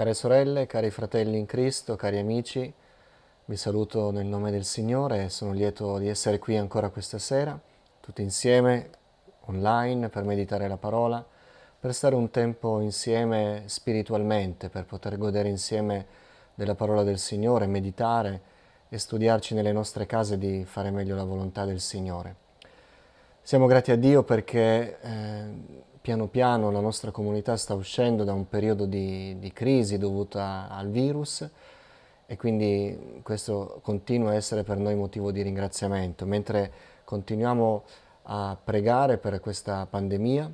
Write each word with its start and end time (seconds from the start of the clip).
Care 0.00 0.14
sorelle, 0.14 0.66
cari 0.66 0.88
fratelli 0.88 1.36
in 1.36 1.44
Cristo, 1.44 1.94
cari 1.94 2.16
amici, 2.18 2.72
vi 3.44 3.56
saluto 3.56 4.10
nel 4.10 4.24
nome 4.24 4.50
del 4.50 4.64
Signore 4.64 5.24
e 5.24 5.28
sono 5.28 5.52
lieto 5.52 5.98
di 5.98 6.08
essere 6.08 6.38
qui 6.38 6.56
ancora 6.56 6.88
questa 6.88 7.18
sera, 7.18 7.60
tutti 8.00 8.22
insieme, 8.22 8.88
online, 9.48 10.08
per 10.08 10.24
meditare 10.24 10.68
la 10.68 10.78
parola, 10.78 11.22
per 11.78 11.92
stare 11.92 12.14
un 12.14 12.30
tempo 12.30 12.80
insieme 12.80 13.64
spiritualmente, 13.66 14.70
per 14.70 14.86
poter 14.86 15.18
godere 15.18 15.50
insieme 15.50 16.06
della 16.54 16.74
parola 16.74 17.02
del 17.02 17.18
Signore, 17.18 17.66
meditare 17.66 18.40
e 18.88 18.96
studiarci 18.96 19.52
nelle 19.52 19.70
nostre 19.70 20.06
case 20.06 20.38
di 20.38 20.64
fare 20.64 20.90
meglio 20.90 21.14
la 21.14 21.24
volontà 21.24 21.66
del 21.66 21.80
Signore. 21.80 22.48
Siamo 23.50 23.66
grati 23.66 23.90
a 23.90 23.96
Dio 23.96 24.22
perché 24.22 25.00
eh, 25.00 25.44
piano 26.00 26.28
piano 26.28 26.70
la 26.70 26.78
nostra 26.78 27.10
comunità 27.10 27.56
sta 27.56 27.74
uscendo 27.74 28.22
da 28.22 28.32
un 28.32 28.48
periodo 28.48 28.86
di, 28.86 29.40
di 29.40 29.52
crisi 29.52 29.98
dovuta 29.98 30.68
al 30.70 30.88
virus 30.88 31.50
e 32.26 32.36
quindi 32.36 33.18
questo 33.24 33.80
continua 33.82 34.30
a 34.30 34.34
essere 34.34 34.62
per 34.62 34.76
noi 34.76 34.94
motivo 34.94 35.32
di 35.32 35.42
ringraziamento. 35.42 36.26
Mentre 36.26 36.72
continuiamo 37.02 37.82
a 38.22 38.56
pregare 38.62 39.18
per 39.18 39.40
questa 39.40 39.84
pandemia, 39.84 40.48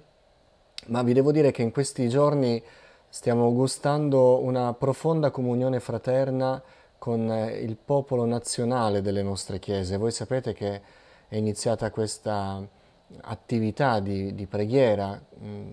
ma 0.86 1.02
vi 1.02 1.12
devo 1.12 1.32
dire 1.32 1.50
che 1.50 1.60
in 1.60 1.72
questi 1.72 2.08
giorni 2.08 2.64
stiamo 3.10 3.52
gustando 3.52 4.42
una 4.42 4.72
profonda 4.72 5.30
comunione 5.30 5.80
fraterna 5.80 6.62
con 6.96 7.28
il 7.60 7.76
popolo 7.76 8.24
nazionale 8.24 9.02
delle 9.02 9.22
nostre 9.22 9.58
chiese. 9.58 9.98
Voi 9.98 10.12
sapete 10.12 10.54
che 10.54 10.80
è 11.28 11.36
iniziata 11.36 11.90
questa 11.90 12.66
attività 13.22 14.00
di, 14.00 14.34
di 14.34 14.46
preghiera 14.46 15.12
mh, 15.12 15.70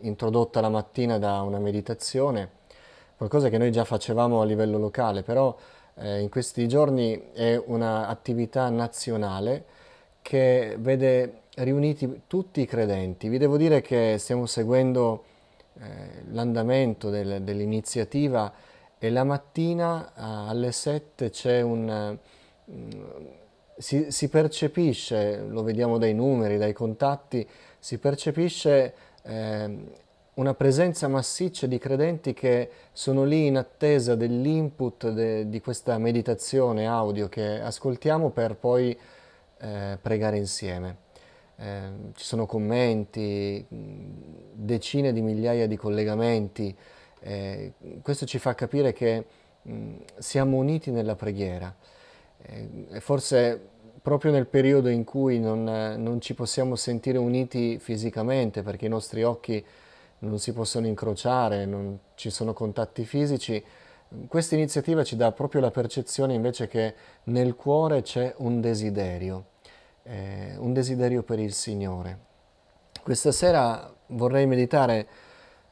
introdotta 0.00 0.60
la 0.60 0.68
mattina 0.68 1.18
da 1.18 1.42
una 1.42 1.58
meditazione, 1.58 2.50
qualcosa 3.16 3.48
che 3.48 3.58
noi 3.58 3.72
già 3.72 3.84
facevamo 3.84 4.40
a 4.40 4.44
livello 4.44 4.78
locale, 4.78 5.22
però 5.22 5.56
eh, 5.96 6.20
in 6.20 6.28
questi 6.28 6.68
giorni 6.68 7.32
è 7.32 7.60
un'attività 7.64 8.68
nazionale 8.70 9.64
che 10.22 10.76
vede 10.78 11.42
riuniti 11.56 12.22
tutti 12.26 12.60
i 12.60 12.66
credenti. 12.66 13.28
Vi 13.28 13.38
devo 13.38 13.56
dire 13.56 13.80
che 13.80 14.16
stiamo 14.18 14.46
seguendo 14.46 15.24
eh, 15.80 16.22
l'andamento 16.30 17.10
del, 17.10 17.42
dell'iniziativa 17.42 18.52
e 18.98 19.10
la 19.10 19.24
mattina 19.24 20.12
alle 20.14 20.72
7 20.72 21.30
c'è 21.30 21.60
un... 21.60 22.18
Si, 23.78 24.10
si, 24.10 24.28
percepisce, 24.28 25.44
lo 25.48 25.62
vediamo 25.62 25.98
dai 25.98 26.12
numeri, 26.12 26.58
dai 26.58 26.72
contatti, 26.72 27.46
si 27.78 27.98
percepisce 27.98 28.94
eh, 29.22 29.76
una 30.34 30.54
presenza 30.54 31.08
massiccia 31.08 31.66
di 31.66 31.78
credenti 31.78 32.32
che 32.32 32.70
sono 32.92 33.24
lì 33.24 33.46
in 33.46 33.56
attesa 33.56 34.14
dell'input 34.14 35.10
de, 35.10 35.48
di 35.48 35.60
questa 35.60 35.98
meditazione 35.98 36.86
audio 36.86 37.28
che 37.28 37.60
ascoltiamo 37.60 38.30
per 38.30 38.56
poi 38.56 38.96
eh, 39.58 39.98
pregare 40.00 40.36
insieme. 40.36 40.96
Eh, 41.56 41.90
ci 42.14 42.24
sono 42.24 42.46
commenti, 42.46 43.64
decine 43.68 45.12
di 45.12 45.20
migliaia 45.20 45.66
di 45.66 45.76
collegamenti, 45.76 46.74
eh, 47.20 47.72
questo 48.00 48.26
ci 48.26 48.38
fa 48.38 48.54
capire 48.54 48.92
che 48.92 49.24
mh, 49.62 49.94
siamo 50.18 50.56
uniti 50.56 50.92
nella 50.92 51.16
preghiera. 51.16 51.74
E 52.40 53.00
forse 53.00 53.60
proprio 54.00 54.30
nel 54.30 54.46
periodo 54.46 54.88
in 54.88 55.04
cui 55.04 55.38
non, 55.38 55.64
non, 55.64 56.20
ci 56.20 56.34
possiamo 56.34 56.76
sentire 56.76 57.18
uniti 57.18 57.78
fisicamente 57.78 58.62
perché 58.62 58.86
i 58.86 58.88
nostri 58.88 59.22
occhi 59.22 59.64
non 60.20 60.38
si 60.38 60.52
possono 60.52 60.86
incrociare, 60.86 61.66
non 61.66 61.98
ci 62.14 62.30
sono 62.30 62.52
contatti 62.52 63.04
fisici, 63.04 63.62
questa 64.26 64.54
iniziativa 64.54 65.04
ci 65.04 65.16
dà 65.16 65.32
proprio 65.32 65.60
la 65.60 65.70
percezione 65.70 66.32
invece 66.32 66.66
che 66.66 66.94
nel 67.24 67.54
cuore 67.54 68.00
c'è 68.02 68.34
un 68.38 68.60
desiderio, 68.60 69.44
eh, 70.04 70.54
un 70.56 70.72
desiderio 70.72 71.22
per 71.22 71.38
il 71.38 71.52
Signore. 71.52 72.26
Questa 73.02 73.32
sera 73.32 73.94
vorrei 74.06 74.46
meditare 74.46 75.06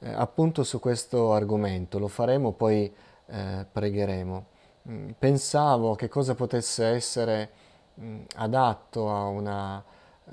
eh, 0.01 0.13
appunto 0.13 0.65
su 0.65 0.79
questo 0.79 1.33
argomento, 1.33 1.99
lo 1.99 2.09
faremo, 2.09 2.53
poi 2.53 2.93
eh, 3.27 3.67
pregheremo. 3.71 4.47
Mm, 4.89 5.11
pensavo 5.19 5.97
che 5.97 6.09
cosa 6.09 6.35
potesse 6.37 6.85
essere 6.85 7.51
mm, 8.01 8.23
adatto 8.37 9.11
a 9.11 9.25
una, 9.27 9.83
uh, 10.25 10.33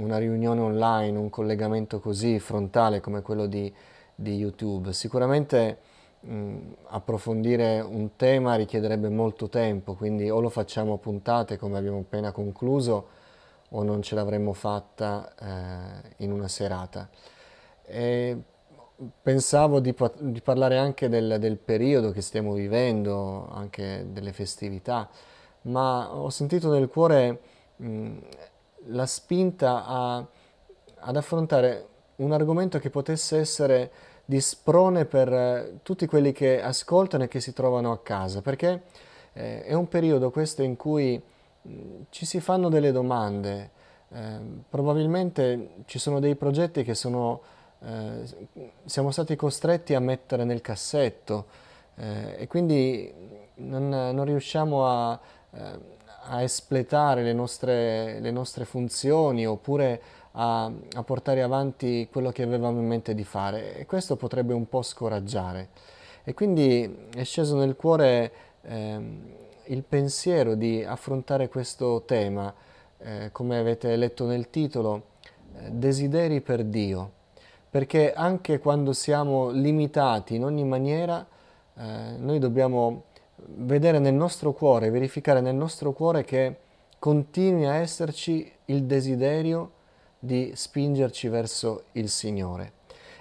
una, 0.00 0.18
riunione 0.18 0.60
online, 0.60 1.18
un 1.18 1.28
collegamento 1.28 1.98
così 1.98 2.38
frontale 2.38 3.00
come 3.00 3.20
quello 3.22 3.46
di, 3.46 3.72
di 4.14 4.36
YouTube. 4.36 4.92
Sicuramente 4.92 5.78
mh, 6.20 6.34
mm, 6.34 6.72
approfondire 6.88 7.80
un 7.80 8.14
tema 8.16 8.54
richiederebbe 8.54 9.08
molto 9.08 9.48
tempo, 9.48 9.94
quindi 9.94 10.30
o 10.30 10.40
lo 10.40 10.50
facciamo 10.50 10.94
a 10.94 10.98
puntate 10.98 11.58
come 11.58 11.76
abbiamo 11.76 11.98
appena 11.98 12.30
concluso 12.30 13.08
o 13.70 13.82
non 13.82 14.02
ce 14.02 14.14
l'avremmo 14.14 14.52
fatta 14.52 15.34
eh, 15.40 16.14
in 16.18 16.30
una 16.30 16.46
serata. 16.48 17.08
E 17.86 18.42
pensavo 19.22 19.80
di, 19.80 19.94
di, 20.18 20.40
parlare 20.40 20.78
anche 20.78 21.08
del, 21.08 21.36
del, 21.38 21.56
periodo 21.56 22.10
che 22.10 22.20
stiamo 22.20 22.52
vivendo, 22.52 23.48
anche 23.50 24.06
delle 24.10 24.32
festività, 24.32 25.08
ma 25.62 26.14
ho 26.14 26.30
sentito 26.30 26.70
nel 26.70 26.88
cuore 26.88 27.40
mh, 27.76 28.16
la 28.86 29.06
spinta 29.06 29.84
a, 29.86 30.26
ad 30.96 31.16
affrontare 31.16 31.88
un 32.16 32.32
argomento 32.32 32.78
che 32.78 32.90
potesse 32.90 33.38
essere 33.38 33.90
di 34.24 34.40
sprone 34.40 35.04
per 35.04 35.80
tutti 35.82 36.06
quelli 36.06 36.32
che 36.32 36.62
ascoltano 36.62 37.24
e 37.24 37.28
che 37.28 37.40
si 37.40 37.52
trovano 37.52 37.92
a 37.92 37.98
casa, 37.98 38.40
perché 38.40 38.82
eh, 39.32 39.64
è 39.64 39.74
un 39.74 39.88
periodo 39.88 40.30
questo 40.30 40.62
in 40.62 40.76
cui 40.76 41.20
ci 42.10 42.26
si 42.26 42.40
fanno 42.40 42.68
delle 42.68 42.92
domande, 42.92 43.70
eh, 44.10 44.38
probabilmente 44.68 45.70
ci 45.86 45.98
sono 45.98 46.20
dei 46.20 46.36
progetti 46.36 46.84
che 46.84 46.94
sono 46.94 47.40
eh, 47.86 48.48
siamo 48.86 49.10
stati 49.10 49.36
costretti 49.36 49.94
a 49.94 50.00
mettere 50.00 50.44
nel 50.44 50.62
cassetto 50.62 51.46
eh, 51.96 52.36
e 52.38 52.46
quindi 52.46 53.12
non, 53.56 53.88
non 53.88 54.24
riusciamo 54.24 54.86
a, 54.86 55.20
eh, 55.50 55.78
a 56.28 56.42
espletare 56.42 57.22
le 57.22 57.34
nostre, 57.34 58.20
le 58.20 58.30
nostre, 58.30 58.64
funzioni 58.64 59.46
oppure 59.46 60.00
a, 60.32 60.64
a, 60.64 61.02
portare 61.02 61.42
avanti 61.42 62.08
quello 62.10 62.30
che 62.30 62.42
avevamo 62.42 62.80
in 62.80 62.86
mente 62.86 63.14
di 63.14 63.24
fare. 63.24 63.76
E 63.76 63.86
questo 63.86 64.16
potrebbe 64.16 64.54
un 64.54 64.68
po' 64.68 64.82
scoraggiare. 64.82 65.68
E 66.24 66.32
quindi 66.32 67.08
è 67.14 67.22
sceso 67.22 67.56
nel 67.56 67.76
cuore 67.76 68.32
ehm, 68.62 69.22
il 69.66 69.82
pensiero 69.82 70.54
di 70.54 70.82
affrontare 70.82 71.48
questo 71.48 72.02
tema, 72.06 72.52
eh, 72.98 73.28
come 73.30 73.58
avete 73.58 73.94
letto 73.96 74.24
nel 74.24 74.48
titolo, 74.48 75.02
eh, 75.58 75.70
desideri 75.70 76.40
per 76.40 76.64
Dio 76.64 77.22
perché 77.74 78.12
anche 78.12 78.60
quando 78.60 78.92
siamo 78.92 79.50
limitati 79.50 80.36
in 80.36 80.44
ogni 80.44 80.62
maniera, 80.62 81.26
eh, 81.76 81.82
noi 82.18 82.38
dobbiamo 82.38 83.06
vedere 83.34 83.98
nel 83.98 84.14
nostro 84.14 84.52
cuore, 84.52 84.90
verificare 84.90 85.40
nel 85.40 85.56
nostro 85.56 85.90
cuore 85.90 86.22
che 86.22 86.54
continui 87.00 87.66
a 87.66 87.74
esserci 87.74 88.48
il 88.66 88.84
desiderio 88.84 89.72
di 90.20 90.52
spingerci 90.54 91.26
verso 91.26 91.86
il 91.94 92.08
Signore. 92.10 92.74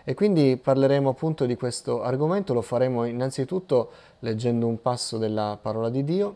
E 0.03 0.13
quindi 0.13 0.55
parleremo 0.61 1.09
appunto 1.09 1.47
di 1.47 1.55
questo 1.55 2.03
argomento, 2.03 2.53
lo 2.53 2.61
faremo 2.61 3.05
innanzitutto 3.05 3.89
leggendo 4.19 4.67
un 4.67 4.79
passo 4.83 5.17
della 5.17 5.57
parola 5.59 5.89
di 5.89 6.03
Dio 6.03 6.35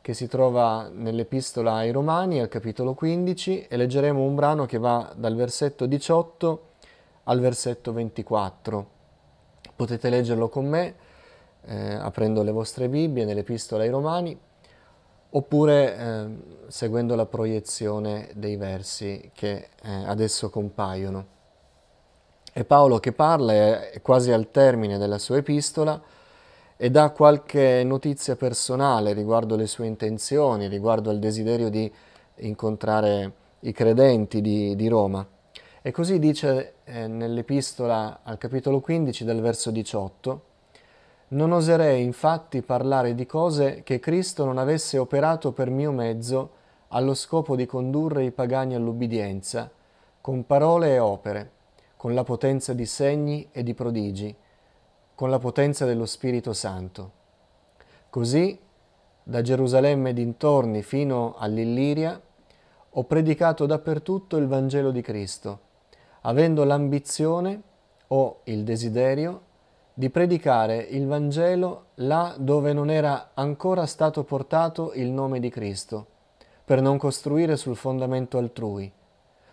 che 0.00 0.14
si 0.14 0.28
trova 0.28 0.88
nell'epistola 0.88 1.72
ai 1.72 1.90
Romani 1.90 2.38
al 2.38 2.48
capitolo 2.48 2.94
15 2.94 3.66
e 3.66 3.76
leggeremo 3.76 4.22
un 4.22 4.36
brano 4.36 4.66
che 4.66 4.78
va 4.78 5.12
dal 5.16 5.34
versetto 5.34 5.86
18 5.86 6.68
al 7.30 7.38
versetto 7.38 7.92
24. 7.92 8.98
Potete 9.76 10.10
leggerlo 10.10 10.48
con 10.48 10.68
me 10.68 10.94
eh, 11.62 11.94
aprendo 11.94 12.42
le 12.42 12.50
vostre 12.50 12.88
Bibbie 12.88 13.24
nell'Epistola 13.24 13.84
ai 13.84 13.90
Romani 13.90 14.38
oppure 15.32 15.96
eh, 15.96 16.26
seguendo 16.66 17.14
la 17.14 17.26
proiezione 17.26 18.30
dei 18.34 18.56
versi 18.56 19.30
che 19.32 19.68
eh, 19.80 19.90
adesso 20.06 20.50
compaiono. 20.50 21.38
È 22.52 22.64
Paolo 22.64 22.98
che 22.98 23.12
parla, 23.12 23.52
è 23.52 24.00
quasi 24.02 24.32
al 24.32 24.50
termine 24.50 24.98
della 24.98 25.18
sua 25.18 25.36
epistola 25.36 26.02
e 26.76 26.90
dà 26.90 27.10
qualche 27.10 27.84
notizia 27.84 28.34
personale 28.34 29.12
riguardo 29.12 29.54
le 29.54 29.68
sue 29.68 29.86
intenzioni, 29.86 30.66
riguardo 30.66 31.10
al 31.10 31.20
desiderio 31.20 31.70
di 31.70 31.90
incontrare 32.36 33.32
i 33.60 33.72
credenti 33.72 34.40
di, 34.40 34.74
di 34.74 34.88
Roma. 34.88 35.24
E 35.82 35.92
così 35.92 36.18
dice 36.18 36.74
eh, 36.84 37.06
nell'epistola 37.06 38.20
al 38.22 38.36
capitolo 38.36 38.80
15 38.80 39.24
del 39.24 39.40
verso 39.40 39.70
18, 39.70 40.42
non 41.28 41.52
oserei 41.52 42.02
infatti 42.02 42.60
parlare 42.60 43.14
di 43.14 43.24
cose 43.24 43.82
che 43.82 43.98
Cristo 43.98 44.44
non 44.44 44.58
avesse 44.58 44.98
operato 44.98 45.52
per 45.52 45.70
mio 45.70 45.90
mezzo 45.90 46.50
allo 46.88 47.14
scopo 47.14 47.56
di 47.56 47.64
condurre 47.64 48.24
i 48.24 48.30
pagani 48.30 48.74
all'ubbidienza, 48.74 49.70
con 50.20 50.44
parole 50.44 50.92
e 50.92 50.98
opere, 50.98 51.50
con 51.96 52.12
la 52.12 52.24
potenza 52.24 52.74
di 52.74 52.84
segni 52.84 53.48
e 53.50 53.62
di 53.62 53.72
prodigi, 53.72 54.36
con 55.14 55.30
la 55.30 55.38
potenza 55.38 55.86
dello 55.86 56.04
Spirito 56.04 56.52
Santo. 56.52 57.12
Così, 58.10 58.58
da 59.22 59.40
Gerusalemme 59.40 60.12
dintorni 60.12 60.82
fino 60.82 61.36
all'Illiria, 61.38 62.20
ho 62.90 63.04
predicato 63.04 63.64
dappertutto 63.64 64.36
il 64.36 64.46
Vangelo 64.46 64.90
di 64.90 65.00
Cristo, 65.00 65.68
avendo 66.22 66.64
l'ambizione 66.64 67.62
o 68.08 68.40
il 68.44 68.64
desiderio 68.64 69.48
di 69.94 70.10
predicare 70.10 70.78
il 70.78 71.06
Vangelo 71.06 71.86
là 71.96 72.34
dove 72.38 72.72
non 72.72 72.90
era 72.90 73.30
ancora 73.34 73.86
stato 73.86 74.24
portato 74.24 74.92
il 74.94 75.10
nome 75.10 75.40
di 75.40 75.50
Cristo, 75.50 76.06
per 76.64 76.80
non 76.80 76.98
costruire 76.98 77.56
sul 77.56 77.76
fondamento 77.76 78.38
altrui, 78.38 78.90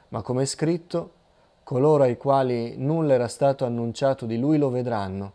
ma 0.10 0.22
come 0.22 0.44
è 0.44 0.46
scritto, 0.46 1.12
coloro 1.64 2.04
ai 2.04 2.16
quali 2.16 2.76
nulla 2.78 3.14
era 3.14 3.28
stato 3.28 3.66
annunciato 3.66 4.26
di 4.26 4.38
lui 4.38 4.58
lo 4.58 4.70
vedranno, 4.70 5.34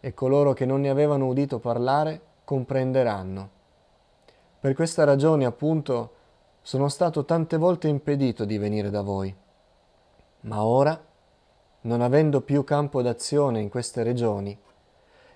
e 0.00 0.12
coloro 0.14 0.52
che 0.52 0.66
non 0.66 0.80
ne 0.80 0.90
avevano 0.90 1.26
udito 1.28 1.60
parlare 1.60 2.20
comprenderanno. 2.44 3.50
Per 4.58 4.74
questa 4.74 5.04
ragione, 5.04 5.44
appunto, 5.44 6.14
sono 6.62 6.88
stato 6.88 7.24
tante 7.24 7.56
volte 7.56 7.88
impedito 7.88 8.44
di 8.44 8.58
venire 8.58 8.90
da 8.90 9.02
voi. 9.02 9.34
Ma 10.42 10.64
ora, 10.64 11.00
non 11.82 12.00
avendo 12.00 12.40
più 12.40 12.64
campo 12.64 13.02
d'azione 13.02 13.60
in 13.60 13.68
queste 13.68 14.02
regioni, 14.02 14.58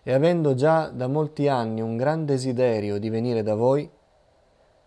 e 0.03 0.13
avendo 0.13 0.55
già 0.55 0.89
da 0.89 1.09
molti 1.09 1.49
anni 1.49 1.81
un 1.81 1.97
gran 1.97 2.25
desiderio 2.25 2.99
di 2.99 3.09
venire 3.09 3.43
da 3.43 3.55
voi, 3.55 3.91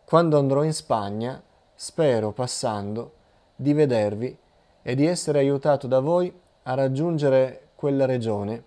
quando 0.06 0.38
andrò 0.38 0.64
in 0.64 0.74
Spagna, 0.74 1.42
spero, 1.76 2.32
passando, 2.32 3.14
di 3.56 3.74
vedervi 3.74 4.38
e 4.82 4.96
di 4.96 5.06
essere 5.06 5.40
aiutato 5.40 5.88
da 5.88 6.00
voi 6.00 6.34
a 6.64 6.74
raggiungere 6.74 7.70
quella 7.76 8.06
regione, 8.06 8.64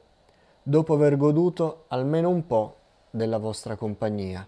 dopo 0.63 0.95
aver 0.95 1.17
goduto 1.17 1.85
almeno 1.89 2.29
un 2.29 2.47
po' 2.47 2.77
della 3.11 3.39
vostra 3.39 3.77
compagnia. 3.77 4.47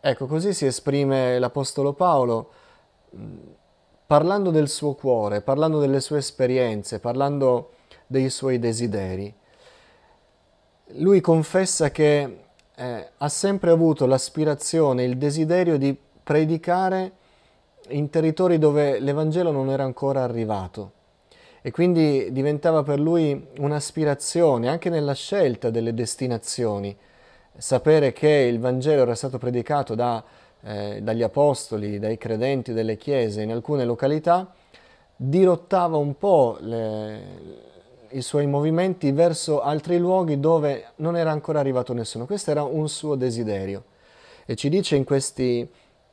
Ecco, 0.00 0.26
così 0.26 0.52
si 0.52 0.66
esprime 0.66 1.38
l'Apostolo 1.38 1.92
Paolo 1.92 2.50
parlando 4.06 4.50
del 4.50 4.68
suo 4.68 4.94
cuore, 4.94 5.40
parlando 5.40 5.78
delle 5.78 6.00
sue 6.00 6.18
esperienze, 6.18 7.00
parlando 7.00 7.70
dei 8.06 8.28
suoi 8.30 8.58
desideri. 8.58 9.32
Lui 10.98 11.20
confessa 11.20 11.90
che 11.90 12.38
eh, 12.74 13.08
ha 13.16 13.28
sempre 13.28 13.70
avuto 13.70 14.06
l'aspirazione, 14.06 15.04
il 15.04 15.16
desiderio 15.16 15.78
di 15.78 15.96
predicare 16.22 17.12
in 17.88 18.10
territori 18.10 18.58
dove 18.58 18.98
l'Evangelo 18.98 19.50
non 19.50 19.70
era 19.70 19.84
ancora 19.84 20.22
arrivato 20.22 20.92
e 21.60 21.70
quindi 21.70 22.30
diventava 22.32 22.82
per 22.82 22.98
lui 22.98 23.48
un'aspirazione 23.58 24.68
anche 24.68 24.90
nella 24.90 25.14
scelta 25.14 25.70
delle 25.70 25.94
destinazioni 25.94 26.96
sapere 27.56 28.12
che 28.12 28.28
il 28.28 28.58
Vangelo 28.58 29.02
era 29.02 29.14
stato 29.14 29.38
predicato 29.38 29.94
da, 29.94 30.22
eh, 30.64 31.00
dagli 31.02 31.22
apostoli, 31.22 31.98
dai 31.98 32.16
credenti 32.16 32.72
delle 32.72 32.96
chiese 32.96 33.42
in 33.42 33.52
alcune 33.52 33.84
località, 33.84 34.52
dirottava 35.16 35.96
un 35.96 36.16
po' 36.16 36.56
le, 36.60 37.20
i 38.10 38.22
suoi 38.22 38.46
movimenti 38.46 39.12
verso 39.12 39.60
altri 39.60 39.98
luoghi 39.98 40.40
dove 40.40 40.92
non 40.96 41.16
era 41.16 41.30
ancora 41.30 41.60
arrivato 41.60 41.92
nessuno. 41.92 42.26
Questo 42.26 42.50
era 42.50 42.62
un 42.62 42.88
suo 42.88 43.14
desiderio. 43.14 43.84
E 44.46 44.56
ci 44.56 44.68
dice 44.68 44.96
in 44.96 45.04
questi, 45.04 45.68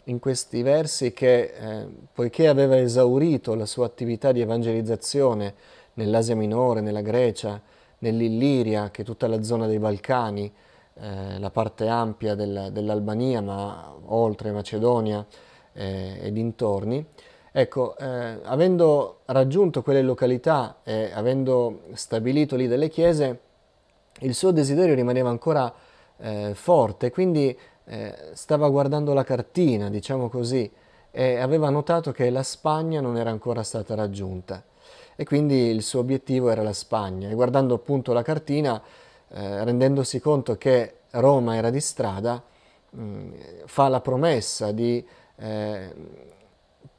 in 0.05 0.19
questi 0.19 0.61
versi 0.61 1.13
che 1.13 1.41
eh, 1.41 1.87
poiché 2.13 2.47
aveva 2.47 2.79
esaurito 2.79 3.55
la 3.55 3.65
sua 3.65 3.85
attività 3.85 4.31
di 4.31 4.41
evangelizzazione 4.41 5.53
nell'Asia 5.93 6.35
Minore, 6.35 6.81
nella 6.81 7.01
Grecia, 7.01 7.61
nell'Illiria, 7.99 8.89
che 8.89 9.01
è 9.01 9.05
tutta 9.05 9.27
la 9.27 9.43
zona 9.43 9.67
dei 9.67 9.79
Balcani, 9.79 10.51
eh, 10.95 11.39
la 11.39 11.49
parte 11.49 11.87
ampia 11.87 12.35
del, 12.35 12.69
dell'Albania, 12.71 13.41
ma 13.41 13.93
oltre 14.05 14.51
Macedonia 14.51 15.25
eh, 15.73 16.19
e 16.21 16.31
dintorni. 16.31 17.05
Ecco, 17.53 17.97
eh, 17.97 18.39
avendo 18.43 19.19
raggiunto 19.25 19.81
quelle 19.81 20.01
località 20.01 20.77
e 20.83 21.11
avendo 21.13 21.81
stabilito 21.93 22.55
lì 22.55 22.67
delle 22.67 22.89
chiese, 22.89 23.39
il 24.19 24.33
suo 24.33 24.51
desiderio 24.51 24.95
rimaneva 24.95 25.29
ancora 25.29 25.73
eh, 26.17 26.51
forte, 26.53 27.11
quindi 27.11 27.57
eh, 27.85 28.15
stava 28.33 28.69
guardando 28.69 29.13
la 29.13 29.23
cartina, 29.23 29.89
diciamo 29.89 30.29
così, 30.29 30.71
e 31.11 31.39
aveva 31.39 31.69
notato 31.69 32.11
che 32.11 32.29
la 32.29 32.43
Spagna 32.43 33.01
non 33.01 33.17
era 33.17 33.29
ancora 33.29 33.63
stata 33.63 33.95
raggiunta 33.95 34.63
e 35.15 35.25
quindi 35.25 35.69
il 35.69 35.83
suo 35.83 35.99
obiettivo 35.99 36.49
era 36.49 36.63
la 36.63 36.73
Spagna 36.73 37.29
e 37.29 37.33
guardando 37.33 37.75
appunto 37.75 38.13
la 38.13 38.21
cartina 38.21 38.81
eh, 39.33 39.63
rendendosi 39.63 40.19
conto 40.19 40.57
che 40.57 40.95
Roma 41.11 41.55
era 41.55 41.69
di 41.69 41.79
strada, 41.79 42.41
mh, 42.89 43.01
mm, 43.01 43.31
fa 43.65 43.87
la 43.87 44.01
promessa 44.01 44.71
di 44.71 45.05
eh, 45.37 45.93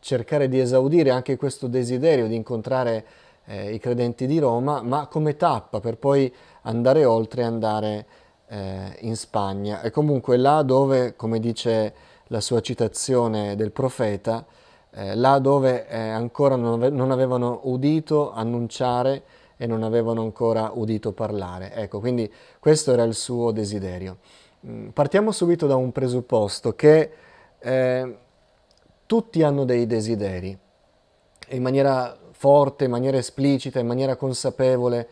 cercare 0.01 0.49
di 0.49 0.59
esaudire 0.59 1.11
anche 1.11 1.37
questo 1.37 1.67
desiderio 1.67 2.27
di 2.27 2.35
incontrare 2.35 3.05
eh, 3.45 3.75
i 3.75 3.79
credenti 3.79 4.27
di 4.27 4.39
Roma, 4.39 4.81
ma 4.81 5.07
come 5.09 5.37
tappa 5.37 5.81
per 5.81 5.99
poi 5.99 6.33
andare 6.63 7.05
oltre 7.05 7.43
e 7.43 7.45
andare 7.45 8.07
eh, 8.49 8.97
in 9.01 9.17
Spagna. 9.17 9.83
E 9.83 9.91
comunque 9.91 10.37
là 10.39 10.63
dove, 10.63 11.15
come 11.17 11.39
dice 11.39 11.95
la 12.29 12.41
sua 12.41 12.61
citazione 12.61 13.57
del 13.57 13.73
profeta, 13.73 14.45
eh, 14.91 15.15
là 15.15 15.39
dove 15.39 15.87
ancora 15.89 16.57
non 16.57 17.11
avevano 17.11 17.61
udito 17.65 18.33
annunciare 18.33 19.23
e 19.63 19.67
non 19.69 19.85
avevano 19.85 20.23
ancora 20.23 20.73
udito 20.75 21.13
parlare. 21.13 21.73
Ecco, 21.75 22.01
quindi 22.01 22.29
questo 22.59 22.93
era 22.93 23.05
il 23.05 23.15
suo 23.15 23.53
desiderio. 23.53 24.17
Mm, 24.67 24.89
partiamo 24.89 25.31
subito 25.31 25.69
da 25.69 25.77
un 25.77 25.93
presupposto 25.93 26.75
che 26.75 27.11
eh, 27.61 28.17
tutti 29.07 29.41
hanno 29.45 29.65
dei 29.65 29.87
desideri, 29.87 30.59
in 31.51 31.63
maniera 31.63 32.19
forte, 32.33 32.87
in 32.87 32.91
maniera 32.91 33.19
esplicita, 33.19 33.79
in 33.79 33.87
maniera 33.87 34.17
consapevole, 34.17 35.09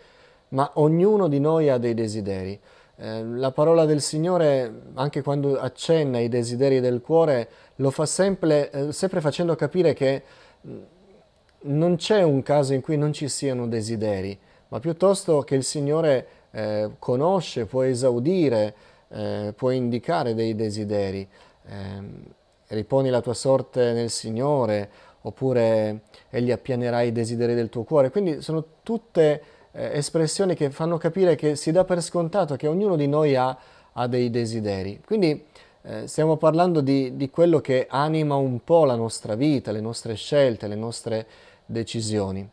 ma 0.48 0.68
ognuno 0.74 1.28
di 1.28 1.38
noi 1.38 1.68
ha 1.68 1.78
dei 1.78 1.94
desideri. 1.94 2.58
Eh, 2.96 3.24
la 3.24 3.52
parola 3.52 3.84
del 3.84 4.00
Signore, 4.00 4.82
anche 4.94 5.22
quando 5.22 5.60
accenna 5.60 6.18
i 6.18 6.28
desideri 6.28 6.80
del 6.80 7.00
cuore, 7.00 7.48
lo 7.76 7.92
fa 7.92 8.04
sempre, 8.04 8.68
eh, 8.72 8.92
sempre 8.92 9.20
facendo 9.20 9.54
capire 9.54 9.94
che 9.94 10.22
mm, 10.66 10.78
non 11.62 11.96
c'è 11.96 12.22
un 12.22 12.42
caso 12.42 12.72
in 12.72 12.80
cui 12.80 12.96
non 12.96 13.12
ci 13.12 13.28
siano 13.28 13.66
desideri, 13.66 14.38
ma 14.68 14.80
piuttosto 14.80 15.40
che 15.42 15.54
il 15.54 15.64
Signore 15.64 16.26
eh, 16.52 16.90
conosce, 16.98 17.66
può 17.66 17.82
esaudire, 17.82 18.74
eh, 19.08 19.52
può 19.56 19.70
indicare 19.70 20.34
dei 20.34 20.54
desideri. 20.54 21.26
Eh, 21.66 22.38
riponi 22.68 23.10
la 23.10 23.20
tua 23.20 23.34
sorte 23.34 23.92
nel 23.92 24.10
Signore, 24.10 24.88
oppure 25.22 26.02
Egli 26.30 26.50
appianerà 26.50 27.02
i 27.02 27.12
desideri 27.12 27.54
del 27.54 27.68
tuo 27.68 27.82
cuore. 27.82 28.10
Quindi 28.10 28.40
sono 28.40 28.64
tutte 28.82 29.42
eh, 29.72 29.90
espressioni 29.96 30.54
che 30.54 30.70
fanno 30.70 30.96
capire 30.96 31.34
che 31.34 31.56
si 31.56 31.72
dà 31.72 31.84
per 31.84 32.00
scontato 32.00 32.56
che 32.56 32.66
ognuno 32.66 32.96
di 32.96 33.06
noi 33.06 33.36
ha, 33.36 33.56
ha 33.92 34.06
dei 34.06 34.30
desideri. 34.30 35.00
Quindi 35.04 35.44
eh, 35.82 36.06
stiamo 36.06 36.36
parlando 36.36 36.80
di, 36.80 37.16
di, 37.16 37.30
quello 37.30 37.60
che 37.60 37.86
anima 37.88 38.34
un 38.36 38.62
po' 38.62 38.84
la 38.84 38.96
nostra 38.96 39.34
vita, 39.34 39.72
le 39.72 39.80
nostre 39.80 40.14
scelte, 40.14 40.68
le 40.68 40.74
nostre 40.74 41.26
decisioni. 41.70 42.48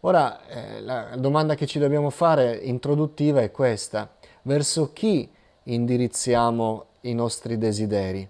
Ora, 0.00 0.46
eh, 0.46 0.80
la 0.80 1.14
domanda 1.16 1.54
che 1.54 1.66
ci 1.66 1.78
dobbiamo 1.78 2.10
fare 2.10 2.56
introduttiva 2.56 3.40
è 3.40 3.50
questa. 3.50 4.10
Verso 4.42 4.92
chi 4.92 5.30
indirizziamo 5.64 6.86
i 7.02 7.14
nostri 7.14 7.56
desideri? 7.58 8.28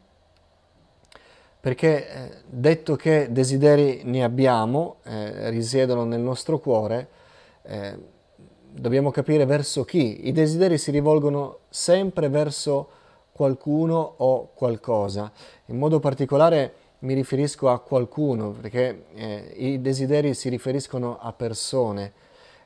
Perché 1.60 2.08
eh, 2.08 2.30
detto 2.46 2.96
che 2.96 3.28
desideri 3.30 4.02
ne 4.04 4.24
abbiamo, 4.24 4.96
eh, 5.04 5.48
risiedono 5.50 6.04
nel 6.04 6.20
nostro 6.20 6.58
cuore, 6.58 7.08
eh, 7.62 7.96
dobbiamo 8.70 9.10
capire 9.10 9.46
verso 9.46 9.84
chi. 9.84 10.26
I 10.26 10.32
desideri 10.32 10.76
si 10.76 10.90
rivolgono 10.90 11.60
sempre 11.70 12.28
verso 12.28 12.88
qualcuno 13.32 14.14
o 14.18 14.50
qualcosa. 14.52 15.30
In 15.66 15.78
modo 15.78 16.00
particolare 16.00 16.74
mi 17.02 17.14
riferisco 17.14 17.68
a 17.68 17.80
qualcuno, 17.80 18.50
perché 18.50 19.04
eh, 19.14 19.52
i 19.56 19.80
desideri 19.80 20.34
si 20.34 20.48
riferiscono 20.48 21.18
a 21.18 21.32
persone 21.32 22.12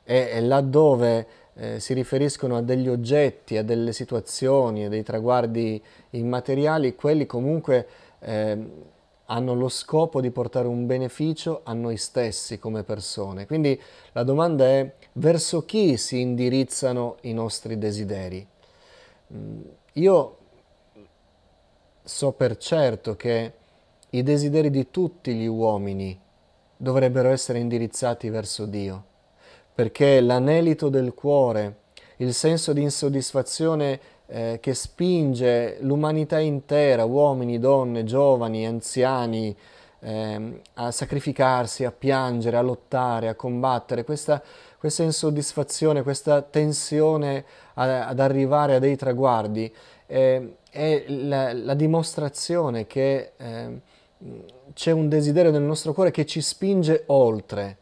e, 0.03 0.29
e 0.31 0.41
laddove 0.41 1.27
eh, 1.55 1.79
si 1.79 1.93
riferiscono 1.93 2.57
a 2.57 2.61
degli 2.61 2.87
oggetti, 2.87 3.57
a 3.57 3.63
delle 3.63 3.93
situazioni, 3.93 4.85
a 4.85 4.89
dei 4.89 5.03
traguardi 5.03 5.81
immateriali, 6.11 6.95
quelli 6.95 7.25
comunque 7.25 7.87
eh, 8.19 8.57
hanno 9.25 9.53
lo 9.55 9.69
scopo 9.69 10.21
di 10.21 10.29
portare 10.29 10.67
un 10.67 10.85
beneficio 10.85 11.61
a 11.63 11.73
noi 11.73 11.97
stessi 11.97 12.59
come 12.59 12.83
persone. 12.83 13.45
Quindi 13.47 13.79
la 14.11 14.23
domanda 14.23 14.65
è 14.65 14.93
verso 15.13 15.65
chi 15.65 15.97
si 15.97 16.19
indirizzano 16.19 17.17
i 17.21 17.33
nostri 17.33 17.77
desideri? 17.77 18.45
Mm, 19.33 19.61
io 19.93 20.37
so 22.03 22.31
per 22.31 22.55
certo 22.57 23.15
che 23.15 23.51
i 24.17 24.23
desideri 24.23 24.69
di 24.69 24.89
tutti 24.89 25.33
gli 25.33 25.45
uomini 25.45 26.19
dovrebbero 26.75 27.29
essere 27.29 27.59
indirizzati 27.59 28.29
verso 28.29 28.65
Dio, 28.65 29.03
perché 29.73 30.21
l'anelito 30.21 30.89
del 30.89 31.13
cuore, 31.13 31.77
il 32.17 32.33
senso 32.33 32.73
di 32.73 32.81
insoddisfazione 32.81 33.99
eh, 34.27 34.57
che 34.61 34.73
spinge 34.73 35.77
l'umanità 35.81 36.39
intera, 36.39 37.05
uomini, 37.05 37.59
donne, 37.59 38.03
giovani, 38.03 38.65
anziani, 38.65 39.55
eh, 39.99 40.61
a 40.75 40.91
sacrificarsi, 40.91 41.85
a 41.85 41.91
piangere, 41.91 42.57
a 42.57 42.61
lottare, 42.61 43.27
a 43.27 43.35
combattere, 43.35 44.03
questa, 44.03 44.41
questa 44.77 45.03
insoddisfazione, 45.03 46.03
questa 46.03 46.41
tensione 46.41 47.45
a, 47.75 48.07
ad 48.07 48.19
arrivare 48.19 48.75
a 48.75 48.79
dei 48.79 48.95
traguardi, 48.95 49.73
eh, 50.05 50.55
è 50.69 51.05
la, 51.07 51.53
la, 51.53 51.73
dimostrazione 51.73 52.85
che 52.85 53.31
eh, 53.35 53.81
c'è 54.73 54.91
un 54.91 55.09
desiderio 55.09 55.51
nel 55.51 55.61
nostro 55.61 55.93
cuore 55.93 56.11
che 56.11 56.25
ci 56.25 56.41
spinge 56.41 57.03
oltre. 57.07 57.77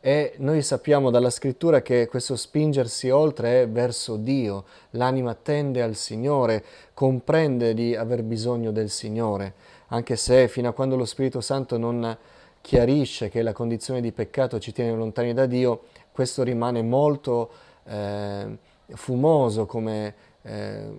E 0.00 0.34
noi 0.38 0.62
sappiamo 0.62 1.10
dalla 1.10 1.30
scrittura 1.30 1.82
che 1.82 2.06
questo 2.06 2.36
spingersi 2.36 3.10
oltre 3.10 3.62
è 3.62 3.68
verso 3.68 4.16
Dio, 4.16 4.64
l'anima 4.90 5.34
tende 5.34 5.82
al 5.82 5.96
Signore, 5.96 6.64
comprende 6.94 7.74
di 7.74 7.96
aver 7.96 8.22
bisogno 8.22 8.70
del 8.70 8.90
Signore, 8.90 9.54
anche 9.88 10.14
se 10.14 10.46
fino 10.46 10.68
a 10.68 10.72
quando 10.72 10.94
lo 10.94 11.04
Spirito 11.04 11.40
Santo 11.40 11.76
non 11.78 12.16
chiarisce 12.60 13.28
che 13.28 13.42
la 13.42 13.52
condizione 13.52 14.00
di 14.00 14.12
peccato 14.12 14.60
ci 14.60 14.72
tiene 14.72 14.94
lontani 14.94 15.34
da 15.34 15.46
Dio, 15.46 15.82
questo 16.12 16.42
rimane 16.42 16.82
molto 16.82 17.50
eh, 17.84 18.56
fumoso 18.94 19.66
come, 19.66 20.14
eh, 20.42 20.90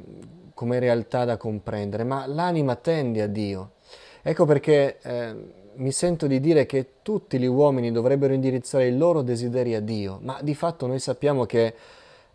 come, 0.53 0.79
realtà 0.79 1.25
da 1.25 1.37
comprendere, 1.37 2.03
ma 2.03 2.25
l'anima 2.25 2.75
tende 2.75 3.21
a 3.21 3.27
Dio. 3.27 3.71
Ecco 4.21 4.45
perché 4.45 4.99
eh, 5.01 5.35
mi 5.75 5.91
sento 5.91 6.27
di 6.27 6.39
dire 6.39 6.65
che 6.65 6.87
tutti 7.01 7.39
gli 7.39 7.45
uomini 7.45 7.91
dovrebbero 7.91 8.33
indirizzare 8.33 8.87
i 8.87 8.97
loro 8.97 9.21
desideri 9.21 9.75
a 9.75 9.79
Dio, 9.79 10.19
ma 10.21 10.39
di 10.41 10.53
fatto 10.53 10.87
noi 10.87 10.99
sappiamo 10.99 11.45
che 11.45 11.73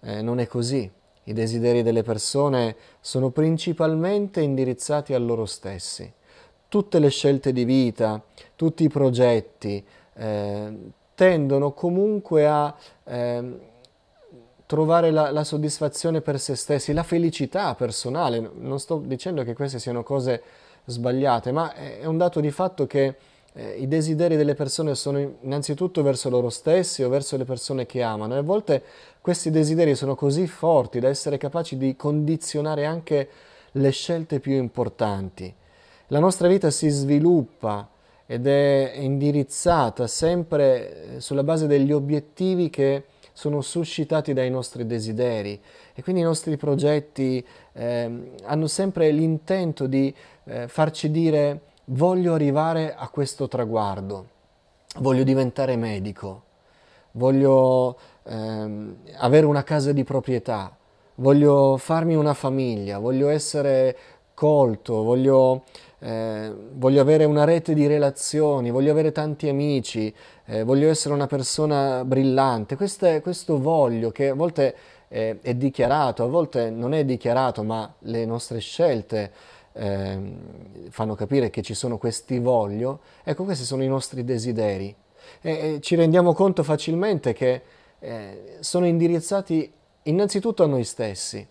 eh, 0.00 0.22
non 0.22 0.40
è 0.40 0.46
così. 0.46 0.90
I 1.26 1.32
desideri 1.32 1.82
delle 1.82 2.02
persone 2.02 2.76
sono 3.00 3.30
principalmente 3.30 4.40
indirizzati 4.40 5.14
a 5.14 5.18
loro 5.18 5.46
stessi. 5.46 6.10
Tutte 6.68 6.98
le 6.98 7.08
scelte 7.08 7.52
di 7.52 7.64
vita, 7.64 8.22
tutti 8.56 8.84
i 8.84 8.88
progetti, 8.88 9.84
eh, 10.14 10.72
tendono 11.14 11.72
comunque 11.72 12.46
a 12.46 12.74
eh, 13.04 13.58
trovare 14.66 15.10
la, 15.10 15.30
la, 15.30 15.44
soddisfazione 15.44 16.20
per 16.20 16.40
se 16.40 16.56
stessi, 16.56 16.92
la 16.92 17.02
felicità 17.02 17.74
personale. 17.74 18.50
Non 18.54 18.80
sto 18.80 19.02
dicendo 19.04 19.44
che 19.44 19.54
queste 19.54 19.78
siano 19.78 20.02
cose 20.02 20.42
sbagliate, 20.84 21.52
ma 21.52 21.74
è 21.74 22.04
un 22.04 22.16
dato 22.16 22.40
di 22.40 22.50
fatto 22.50 22.86
che 22.86 23.16
eh, 23.54 23.76
i 23.78 23.88
desideri 23.88 24.36
delle 24.36 24.54
persone 24.54 24.94
sono 24.94 25.18
innanzitutto 25.18 26.02
verso 26.02 26.28
loro 26.28 26.50
stessi 26.50 27.02
o 27.02 27.08
verso 27.08 27.36
le 27.36 27.44
persone 27.44 27.86
che 27.86 28.02
amano 28.02 28.34
e 28.34 28.38
a 28.38 28.42
volte 28.42 28.82
questi 29.20 29.50
desideri 29.50 29.94
sono 29.94 30.14
così 30.14 30.46
forti 30.46 30.98
da 30.98 31.08
essere 31.08 31.38
capaci 31.38 31.76
di 31.76 31.96
condizionare 31.96 32.84
anche 32.84 33.28
le 33.72 33.90
scelte 33.90 34.40
più 34.40 34.54
importanti. 34.54 35.52
La 36.08 36.18
nostra 36.18 36.48
vita 36.48 36.70
si 36.70 36.88
sviluppa 36.88 37.88
ed 38.26 38.46
è 38.46 38.92
indirizzata 38.96 40.06
sempre 40.06 41.16
eh, 41.16 41.20
sulla 41.20 41.42
base 41.42 41.66
degli 41.66 41.92
obiettivi 41.92 42.70
che 42.70 43.04
sono 43.32 43.60
suscitati 43.60 44.32
dai 44.32 44.50
nostri 44.50 44.86
desideri 44.86 45.60
e 45.94 46.02
quindi 46.02 46.22
i 46.22 46.24
nostri 46.24 46.56
progetti 46.56 47.44
eh, 47.72 48.32
hanno 48.42 48.66
sempre 48.66 49.10
l'intento 49.12 49.86
di 49.86 50.12
eh, 50.44 50.66
farci 50.68 51.10
dire 51.10 51.60
voglio 51.86 52.34
arrivare 52.34 52.94
a 52.94 53.08
questo 53.08 53.46
traguardo, 53.46 54.26
voglio 54.98 55.22
diventare 55.22 55.76
medico, 55.76 56.42
voglio 57.12 57.96
ehm, 58.24 58.96
avere 59.18 59.46
una 59.46 59.62
casa 59.62 59.92
di 59.92 60.02
proprietà, 60.02 60.76
voglio 61.16 61.76
farmi 61.76 62.16
una 62.16 62.34
famiglia, 62.34 62.98
voglio 62.98 63.28
essere 63.28 63.96
colto, 64.34 65.02
voglio 65.02 65.62
eh, 66.04 66.52
voglio 66.72 67.00
avere 67.00 67.24
una 67.24 67.44
rete 67.44 67.72
di 67.72 67.86
relazioni, 67.86 68.70
voglio 68.70 68.90
avere 68.90 69.10
tanti 69.10 69.48
amici, 69.48 70.14
eh, 70.44 70.62
voglio 70.62 70.90
essere 70.90 71.14
una 71.14 71.26
persona 71.26 72.04
brillante. 72.04 72.76
Questo, 72.76 73.08
questo 73.22 73.58
voglio 73.58 74.10
che 74.10 74.28
a 74.28 74.34
volte 74.34 74.74
eh, 75.08 75.38
è 75.40 75.54
dichiarato, 75.54 76.24
a 76.24 76.26
volte 76.26 76.70
non 76.70 76.94
è 76.94 77.04
dichiarato, 77.04 77.62
ma 77.62 77.92
le 78.00 78.24
nostre 78.24 78.58
scelte 78.58 79.32
ehm, 79.72 80.90
fanno 80.90 81.14
capire 81.14 81.50
che 81.50 81.62
ci 81.62 81.74
sono 81.74 81.98
questi 81.98 82.38
voglio. 82.38 83.00
Ecco, 83.22 83.44
questi 83.44 83.64
sono 83.64 83.82
i 83.82 83.88
nostri 83.88 84.24
desideri. 84.24 84.94
E 85.40 85.78
ci 85.80 85.94
rendiamo 85.94 86.32
conto 86.32 86.62
facilmente 86.62 87.32
che 87.32 87.62
eh, 87.98 88.56
sono 88.60 88.86
indirizzati 88.86 89.72
innanzitutto 90.02 90.62
a 90.62 90.66
noi 90.66 90.84
stessi. 90.84 91.46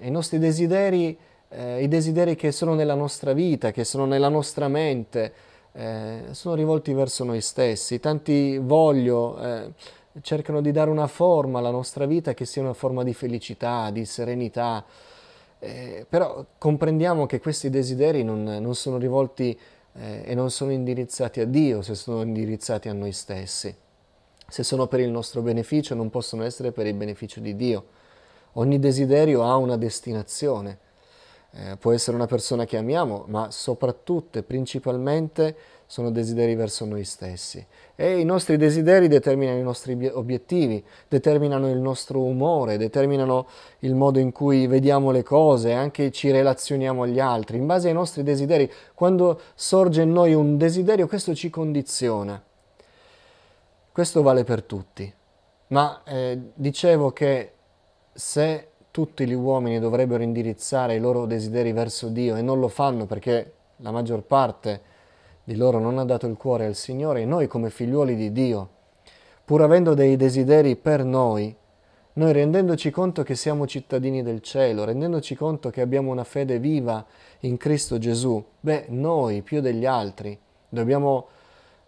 I 0.00 0.10
nostri 0.10 0.38
desideri 0.38 1.18
eh, 1.48 1.82
i 1.82 1.88
desideri 1.88 2.36
che 2.36 2.52
sono 2.52 2.74
nella 2.74 2.94
nostra 2.94 3.32
vita, 3.32 3.70
che 3.70 3.84
sono 3.84 4.04
nella 4.04 4.28
nostra 4.28 4.68
mente, 4.68 5.32
eh, 5.72 6.20
sono 6.32 6.54
rivolti 6.54 6.92
verso 6.92 7.24
noi 7.24 7.40
stessi. 7.40 8.00
Tanti 8.00 8.58
voglio 8.58 9.38
eh, 9.40 9.72
cercano 10.20 10.60
di 10.60 10.72
dare 10.72 10.90
una 10.90 11.06
forma 11.06 11.58
alla 11.58 11.70
nostra 11.70 12.06
vita 12.06 12.34
che 12.34 12.44
sia 12.44 12.62
una 12.62 12.74
forma 12.74 13.02
di 13.02 13.14
felicità, 13.14 13.90
di 13.90 14.04
serenità, 14.04 14.84
eh, 15.58 16.06
però 16.08 16.44
comprendiamo 16.58 17.26
che 17.26 17.40
questi 17.40 17.70
desideri 17.70 18.22
non, 18.22 18.44
non 18.44 18.74
sono 18.74 18.98
rivolti 18.98 19.58
eh, 19.94 20.22
e 20.24 20.34
non 20.34 20.50
sono 20.50 20.70
indirizzati 20.72 21.40
a 21.40 21.46
Dio 21.46 21.82
se 21.82 21.94
sono 21.94 22.22
indirizzati 22.22 22.88
a 22.88 22.92
noi 22.92 23.12
stessi. 23.12 23.74
Se 24.50 24.62
sono 24.62 24.86
per 24.86 25.00
il 25.00 25.10
nostro 25.10 25.42
beneficio 25.42 25.94
non 25.94 26.10
possono 26.10 26.44
essere 26.44 26.72
per 26.72 26.86
il 26.86 26.94
beneficio 26.94 27.40
di 27.40 27.54
Dio. 27.54 27.86
Ogni 28.52 28.78
desiderio 28.78 29.44
ha 29.44 29.56
una 29.56 29.76
destinazione 29.76 30.86
eh, 31.52 31.76
può 31.76 31.92
essere 31.92 32.16
una 32.16 32.26
persona 32.26 32.64
che 32.64 32.76
amiamo, 32.76 33.24
ma 33.28 33.50
soprattutto 33.50 34.38
e 34.38 34.42
principalmente 34.42 35.56
sono 35.90 36.10
desideri 36.10 36.54
verso 36.54 36.84
noi 36.84 37.02
stessi. 37.04 37.66
E 37.96 38.20
i 38.20 38.24
nostri 38.24 38.58
desideri 38.58 39.08
determinano 39.08 39.58
i 39.58 39.62
nostri 39.62 40.06
obiettivi, 40.06 40.84
determinano 41.08 41.70
il 41.70 41.78
nostro 41.78 42.20
umore, 42.20 42.76
determinano 42.76 43.46
il 43.78 43.94
modo 43.94 44.18
in 44.18 44.30
cui 44.30 44.66
vediamo 44.66 45.10
le 45.10 45.22
cose, 45.22 45.72
anche 45.72 46.10
ci 46.10 46.30
relazioniamo 46.30 47.04
agli 47.04 47.18
altri. 47.18 47.56
In 47.56 47.64
base 47.64 47.88
ai 47.88 47.94
nostri 47.94 48.22
desideri, 48.22 48.70
quando 48.92 49.40
sorge 49.54 50.02
in 50.02 50.12
noi 50.12 50.34
un 50.34 50.58
desiderio, 50.58 51.08
questo 51.08 51.34
ci 51.34 51.48
condiziona. 51.48 52.40
Questo 53.90 54.20
vale 54.20 54.44
per 54.44 54.62
tutti. 54.64 55.10
Ma 55.68 56.02
eh, 56.04 56.38
dicevo 56.52 57.12
che 57.12 57.52
se 58.12 58.68
tutti 58.90 59.26
gli 59.26 59.32
uomini 59.32 59.78
dovrebbero 59.78 60.22
indirizzare 60.22 60.96
i 60.96 61.00
loro 61.00 61.24
desideri 61.24 61.72
verso 61.72 62.08
Dio 62.08 62.36
e 62.36 62.42
non 62.42 62.60
lo 62.60 62.68
fanno 62.68 63.06
perché 63.06 63.52
la 63.76 63.90
maggior 63.90 64.20
parte 64.20 64.96
di 65.48 65.56
loro 65.56 65.78
non 65.78 65.96
ha 65.96 66.04
dato 66.04 66.26
il 66.26 66.36
cuore 66.36 66.66
al 66.66 66.74
Signore, 66.74 67.22
e 67.22 67.24
noi 67.24 67.46
come 67.46 67.70
figliuoli 67.70 68.14
di 68.16 68.32
Dio, 68.32 68.68
pur 69.46 69.62
avendo 69.62 69.94
dei 69.94 70.14
desideri 70.14 70.76
per 70.76 71.04
noi, 71.04 71.56
noi 72.12 72.32
rendendoci 72.34 72.90
conto 72.90 73.22
che 73.22 73.34
siamo 73.34 73.66
cittadini 73.66 74.22
del 74.22 74.42
cielo, 74.42 74.84
rendendoci 74.84 75.34
conto 75.34 75.70
che 75.70 75.80
abbiamo 75.80 76.10
una 76.10 76.24
fede 76.24 76.58
viva 76.58 77.02
in 77.40 77.56
Cristo 77.56 77.96
Gesù, 77.96 78.44
beh, 78.60 78.88
noi 78.88 79.40
più 79.40 79.62
degli 79.62 79.86
altri 79.86 80.38
dobbiamo 80.68 81.28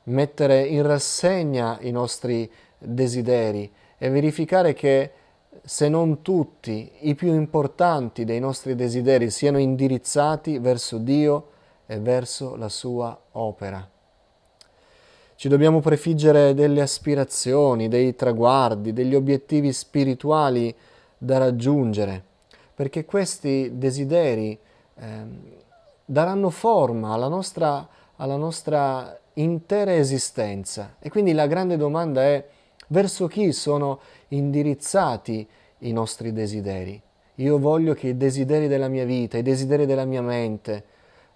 mettere 0.05 0.65
in 0.65 0.81
rassegna 0.81 1.77
i 1.83 1.91
nostri 1.91 2.51
desideri 2.79 3.71
e 3.99 4.09
verificare 4.09 4.73
che 4.73 5.11
se 5.63 5.87
non 5.91 6.23
tutti 6.23 6.91
i 7.01 7.15
più 7.15 7.35
importanti 7.35 8.25
dei 8.25 8.41
nostri 8.41 8.75
desideri 8.75 9.29
siano 9.29 9.59
indirizzati 9.59 10.59
verso 10.59 10.97
Dio 10.97 11.49
e 11.91 11.99
verso 11.99 12.55
la 12.55 12.69
sua 12.69 13.21
opera. 13.33 13.85
Ci 15.35 15.49
dobbiamo 15.49 15.81
prefiggere 15.81 16.55
delle 16.55 16.83
aspirazioni, 16.83 17.89
dei 17.89 18.15
traguardi, 18.15 18.93
degli 18.93 19.17
obiettivi 19.17 19.73
spirituali 19.73 20.73
da 21.19 21.39
raggiungere, 21.39 22.23
perché 22.77 23.05
questi 23.05 23.73
desideri 23.75 24.57
eh, 24.95 25.07
daranno 26.05 26.51
forma 26.51 27.13
alla 27.13 27.27
nostra, 27.27 27.89
alla 28.15 28.37
nostra 28.37 29.19
intera 29.35 29.93
esistenza. 29.93 30.95
E 31.01 31.11
quindi 31.11 31.33
la 31.33 31.49
grande 31.49 31.77
domanda 31.77 32.23
è 32.23 32.47
verso 32.87 33.27
chi 33.27 33.51
sono 33.51 33.99
indirizzati 34.29 35.45
i 35.79 35.91
nostri 35.91 36.33
desideri. 36.33 37.03
Io 37.37 37.59
voglio 37.59 37.95
che 37.95 38.09
i 38.09 38.17
desideri 38.17 38.69
della 38.69 38.87
mia 38.87 39.05
vita, 39.05 39.39
i 39.39 39.43
desideri 39.43 39.87
della 39.87 40.05
mia 40.05 40.23
mente, 40.23 40.90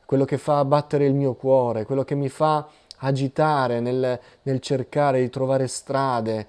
quello 0.06 0.24
che 0.24 0.38
fa 0.38 0.64
battere 0.64 1.06
il 1.06 1.14
mio 1.14 1.34
cuore, 1.34 1.84
quello 1.84 2.04
che 2.04 2.14
mi 2.14 2.28
fa 2.28 2.68
agitare 2.98 3.80
nel, 3.80 4.18
nel 4.42 4.60
cercare 4.60 5.20
di 5.20 5.30
trovare 5.30 5.66
strade, 5.66 6.46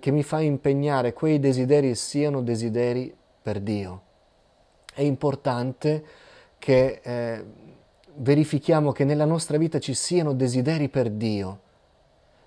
che 0.00 0.10
mi 0.10 0.22
fa 0.22 0.40
impegnare, 0.40 1.12
quei 1.12 1.38
desideri 1.38 1.94
siano 1.94 2.42
desideri 2.42 3.14
per 3.42 3.60
Dio. 3.60 4.02
È 4.92 5.02
importante 5.02 6.04
che 6.58 7.00
eh, 7.02 7.44
verifichiamo 8.16 8.92
che 8.92 9.04
nella 9.04 9.24
nostra 9.24 9.58
vita 9.58 9.78
ci 9.78 9.94
siano 9.94 10.32
desideri 10.32 10.88
per 10.88 11.10
Dio 11.10 11.60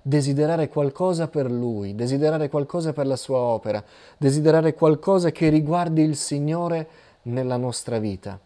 desiderare 0.02 0.70
qualcosa 0.70 1.28
per 1.28 1.52
Lui, 1.52 1.94
desiderare 1.94 2.50
qualcosa 2.50 2.94
per 2.94 3.06
la 3.06 3.16
sua 3.16 3.38
opera, 3.38 3.84
desiderare 4.18 4.74
qualcosa 4.74 5.32
che 5.32 5.50
riguardi 5.50 6.02
il 6.02 6.16
Signore 6.16 6.88
nella 7.24 7.58
nostra 7.58 8.00
vita, 8.00 8.40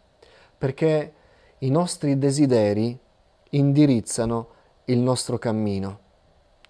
perché 0.58 1.13
i 1.63 1.70
nostri 1.70 2.17
desideri 2.17 2.98
indirizzano 3.51 4.48
il 4.86 5.00
nostro 5.00 5.38
cammino. 5.38 6.00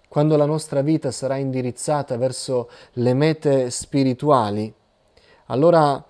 Quando 0.08 0.36
la 0.36 0.46
nostra 0.46 0.82
vita 0.82 1.10
sarà 1.10 1.36
indirizzata 1.36 2.16
verso 2.16 2.70
le 2.94 3.12
mete 3.12 3.70
spirituali, 3.70 4.72
allora 5.46 6.02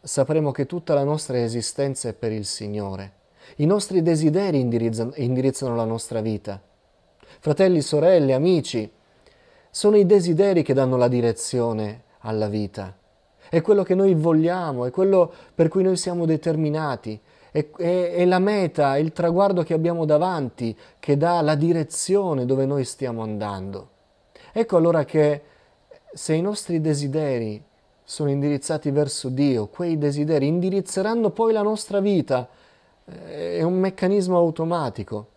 sapremo 0.00 0.50
che 0.50 0.66
tutta 0.66 0.92
la 0.92 1.04
nostra 1.04 1.40
esistenza 1.40 2.08
è 2.08 2.14
per 2.14 2.32
il 2.32 2.44
Signore. 2.44 3.12
I 3.56 3.66
nostri 3.66 4.02
desideri 4.02 4.58
indirizzano, 4.58 5.12
indirizzano 5.14 5.76
la 5.76 5.84
nostra 5.84 6.20
vita. 6.20 6.60
Fratelli, 7.38 7.80
sorelle, 7.80 8.34
amici, 8.34 8.90
sono 9.70 9.96
i 9.96 10.04
desideri 10.04 10.64
che 10.64 10.74
danno 10.74 10.96
la 10.96 11.08
direzione 11.08 12.02
alla 12.20 12.48
vita. 12.48 12.96
È 13.48 13.60
quello 13.60 13.84
che 13.84 13.94
noi 13.94 14.14
vogliamo, 14.14 14.84
è 14.84 14.90
quello 14.90 15.32
per 15.54 15.68
cui 15.68 15.84
noi 15.84 15.96
siamo 15.96 16.24
determinati, 16.26 17.20
è, 17.52 17.70
è, 17.76 18.14
è 18.14 18.24
la 18.24 18.38
meta, 18.38 18.96
il 18.96 19.12
traguardo 19.12 19.62
che 19.62 19.74
abbiamo 19.74 20.04
davanti 20.06 20.76
che 20.98 21.16
dà 21.16 21.40
la 21.42 21.54
direzione 21.54 22.46
dove 22.46 22.66
noi 22.66 22.84
stiamo 22.84 23.22
andando. 23.22 23.90
Ecco 24.52 24.76
allora 24.76 25.04
che 25.04 25.42
se 26.12 26.34
i 26.34 26.40
nostri 26.40 26.80
desideri 26.80 27.62
sono 28.02 28.30
indirizzati 28.30 28.90
verso 28.90 29.28
Dio, 29.28 29.68
quei 29.68 29.96
desideri 29.96 30.46
indirizzeranno 30.46 31.30
poi 31.30 31.52
la 31.52 31.62
nostra 31.62 32.00
vita. 32.00 32.48
Eh, 33.04 33.58
è 33.58 33.62
un 33.62 33.78
meccanismo 33.78 34.36
automatico. 34.36 35.28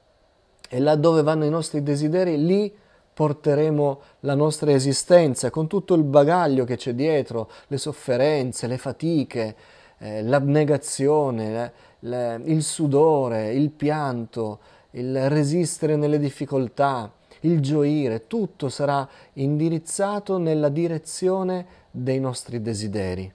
E 0.67 0.79
là 0.79 0.95
dove 0.95 1.21
vanno 1.21 1.45
i 1.45 1.49
nostri 1.49 1.83
desideri, 1.83 2.43
lì 2.43 2.73
porteremo 3.13 4.01
la 4.21 4.35
nostra 4.35 4.71
esistenza 4.71 5.49
con 5.49 5.67
tutto 5.67 5.93
il 5.93 6.03
bagaglio 6.03 6.65
che 6.65 6.75
c'è 6.75 6.93
dietro, 6.93 7.49
le 7.67 7.77
sofferenze, 7.77 8.67
le 8.67 8.77
fatiche, 8.77 9.55
eh, 9.99 10.23
l'abnegazione, 10.23 11.71
le, 11.99 12.41
il 12.45 12.63
sudore, 12.63 13.53
il 13.53 13.71
pianto, 13.71 14.59
il 14.91 15.29
resistere 15.29 15.95
nelle 15.95 16.19
difficoltà, 16.19 17.11
il 17.41 17.59
gioire, 17.61 18.27
tutto 18.27 18.69
sarà 18.69 19.07
indirizzato 19.33 20.37
nella 20.37 20.69
direzione 20.69 21.65
dei 21.91 22.19
nostri 22.19 22.61
desideri. 22.61 23.31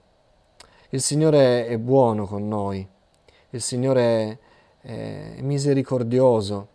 Il 0.89 1.01
Signore 1.01 1.67
è 1.67 1.77
buono 1.77 2.25
con 2.25 2.47
noi, 2.47 2.85
il 3.51 3.61
Signore 3.61 4.39
è 4.81 5.37
misericordioso 5.41 6.67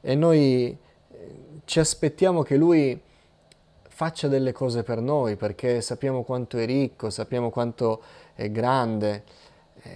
e 0.00 0.14
noi 0.14 0.76
eh, 1.10 1.34
ci 1.64 1.78
aspettiamo 1.78 2.42
che 2.42 2.56
Lui 2.56 3.00
faccia 3.88 4.28
delle 4.28 4.52
cose 4.52 4.82
per 4.82 5.00
noi 5.00 5.36
perché 5.36 5.80
sappiamo 5.80 6.22
quanto 6.22 6.58
è 6.58 6.66
ricco, 6.66 7.08
sappiamo 7.08 7.50
quanto 7.50 8.02
è 8.36 8.48
grande 8.52 9.24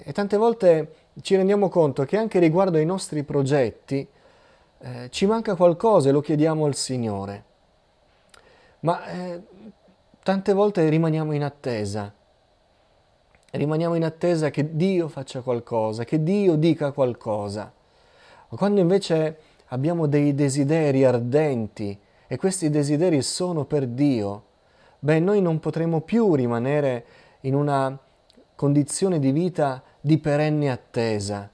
e 0.02 0.12
tante 0.12 0.36
volte 0.36 0.94
ci 1.22 1.36
rendiamo 1.36 1.68
conto 1.68 2.04
che 2.04 2.16
anche 2.16 2.38
riguardo 2.38 2.78
ai 2.78 2.86
nostri 2.86 3.22
progetti 3.22 4.06
eh, 4.78 5.08
ci 5.10 5.26
manca 5.26 5.54
qualcosa 5.54 6.08
e 6.08 6.12
lo 6.12 6.20
chiediamo 6.20 6.64
al 6.64 6.74
Signore. 6.74 7.44
Ma 8.80 9.04
eh, 9.06 9.42
tante 10.22 10.52
volte 10.52 10.88
rimaniamo 10.88 11.32
in 11.32 11.42
attesa. 11.42 12.12
Rimaniamo 13.52 13.94
in 13.94 14.04
attesa 14.04 14.50
che 14.50 14.76
Dio 14.76 15.08
faccia 15.08 15.40
qualcosa, 15.40 16.04
che 16.04 16.22
Dio 16.22 16.54
dica 16.54 16.92
qualcosa. 16.92 17.72
Quando 18.48 18.80
invece 18.80 19.38
abbiamo 19.66 20.06
dei 20.06 20.34
desideri 20.34 21.04
ardenti 21.04 21.98
e 22.26 22.36
questi 22.36 22.70
desideri 22.70 23.22
sono 23.22 23.64
per 23.64 23.86
Dio, 23.86 24.44
beh, 25.00 25.18
noi 25.18 25.42
non 25.42 25.58
potremo 25.58 26.00
più 26.00 26.34
rimanere 26.34 27.04
in 27.40 27.54
una 27.54 27.98
condizione 28.60 29.18
di 29.18 29.32
vita 29.32 29.82
di 30.02 30.18
perenne 30.18 30.70
attesa, 30.70 31.50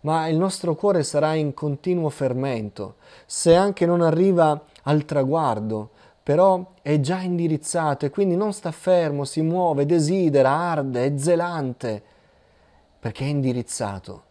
ma 0.00 0.28
il 0.28 0.38
nostro 0.38 0.74
cuore 0.76 1.02
sarà 1.02 1.34
in 1.34 1.52
continuo 1.52 2.08
fermento. 2.08 2.94
Se 3.26 3.54
anche 3.54 3.84
non 3.84 4.00
arriva 4.00 4.64
al 4.84 5.04
traguardo, 5.04 5.90
però 6.22 6.72
è 6.80 7.00
già 7.00 7.20
indirizzato 7.20 8.06
e 8.06 8.10
quindi 8.10 8.34
non 8.34 8.54
sta 8.54 8.70
fermo, 8.70 9.26
si 9.26 9.42
muove, 9.42 9.84
desidera, 9.84 10.48
arde, 10.48 11.04
è 11.04 11.18
zelante, 11.18 12.02
perché 12.98 13.26
è 13.26 13.28
indirizzato. 13.28 14.22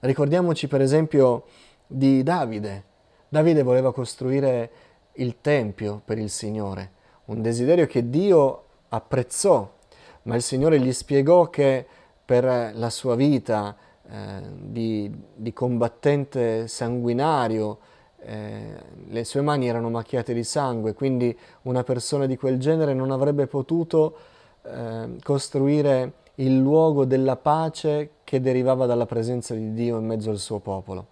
Ricordiamoci 0.00 0.68
per 0.68 0.80
esempio 0.80 1.44
di 1.86 2.22
Davide. 2.22 2.84
Davide 3.28 3.62
voleva 3.62 3.92
costruire 3.92 4.70
il 5.16 5.42
Tempio 5.42 6.00
per 6.02 6.16
il 6.16 6.30
Signore, 6.30 6.92
un 7.26 7.42
desiderio 7.42 7.86
che 7.86 8.08
Dio 8.08 8.64
apprezzò, 8.88 9.80
ma 10.24 10.36
il 10.36 10.42
Signore 10.42 10.80
gli 10.80 10.92
spiegò 10.92 11.50
che 11.50 11.86
per 12.24 12.72
la 12.74 12.90
sua 12.90 13.14
vita 13.14 13.76
eh, 14.08 14.40
di, 14.58 15.10
di 15.34 15.52
combattente 15.52 16.68
sanguinario, 16.68 17.78
eh, 18.24 18.74
le 19.08 19.24
sue 19.24 19.40
mani 19.40 19.68
erano 19.68 19.90
macchiate 19.90 20.32
di 20.32 20.44
sangue, 20.44 20.94
quindi 20.94 21.36
una 21.62 21.82
persona 21.82 22.26
di 22.26 22.36
quel 22.36 22.58
genere 22.58 22.94
non 22.94 23.10
avrebbe 23.10 23.46
potuto 23.46 24.16
eh, 24.62 25.16
costruire 25.22 26.12
il 26.36 26.58
luogo 26.58 27.04
della 27.04 27.36
pace 27.36 28.10
che 28.24 28.40
derivava 28.40 28.86
dalla 28.86 29.06
presenza 29.06 29.54
di 29.54 29.72
Dio 29.72 29.98
in 29.98 30.06
mezzo 30.06 30.30
al 30.30 30.38
suo 30.38 30.60
popolo. 30.60 31.06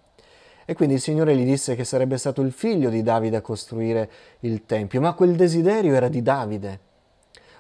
E 0.64 0.74
quindi 0.74 0.94
il 0.94 1.00
Signore 1.00 1.36
gli 1.36 1.44
disse 1.44 1.74
che 1.74 1.84
sarebbe 1.84 2.16
stato 2.16 2.42
il 2.42 2.52
figlio 2.52 2.90
di 2.90 3.02
Davide 3.02 3.36
a 3.36 3.40
costruire 3.40 4.10
il 4.40 4.66
Tempio, 4.66 5.00
ma 5.00 5.14
quel 5.14 5.34
desiderio 5.34 5.94
era 5.94 6.08
di 6.08 6.22
Davide. 6.22 6.88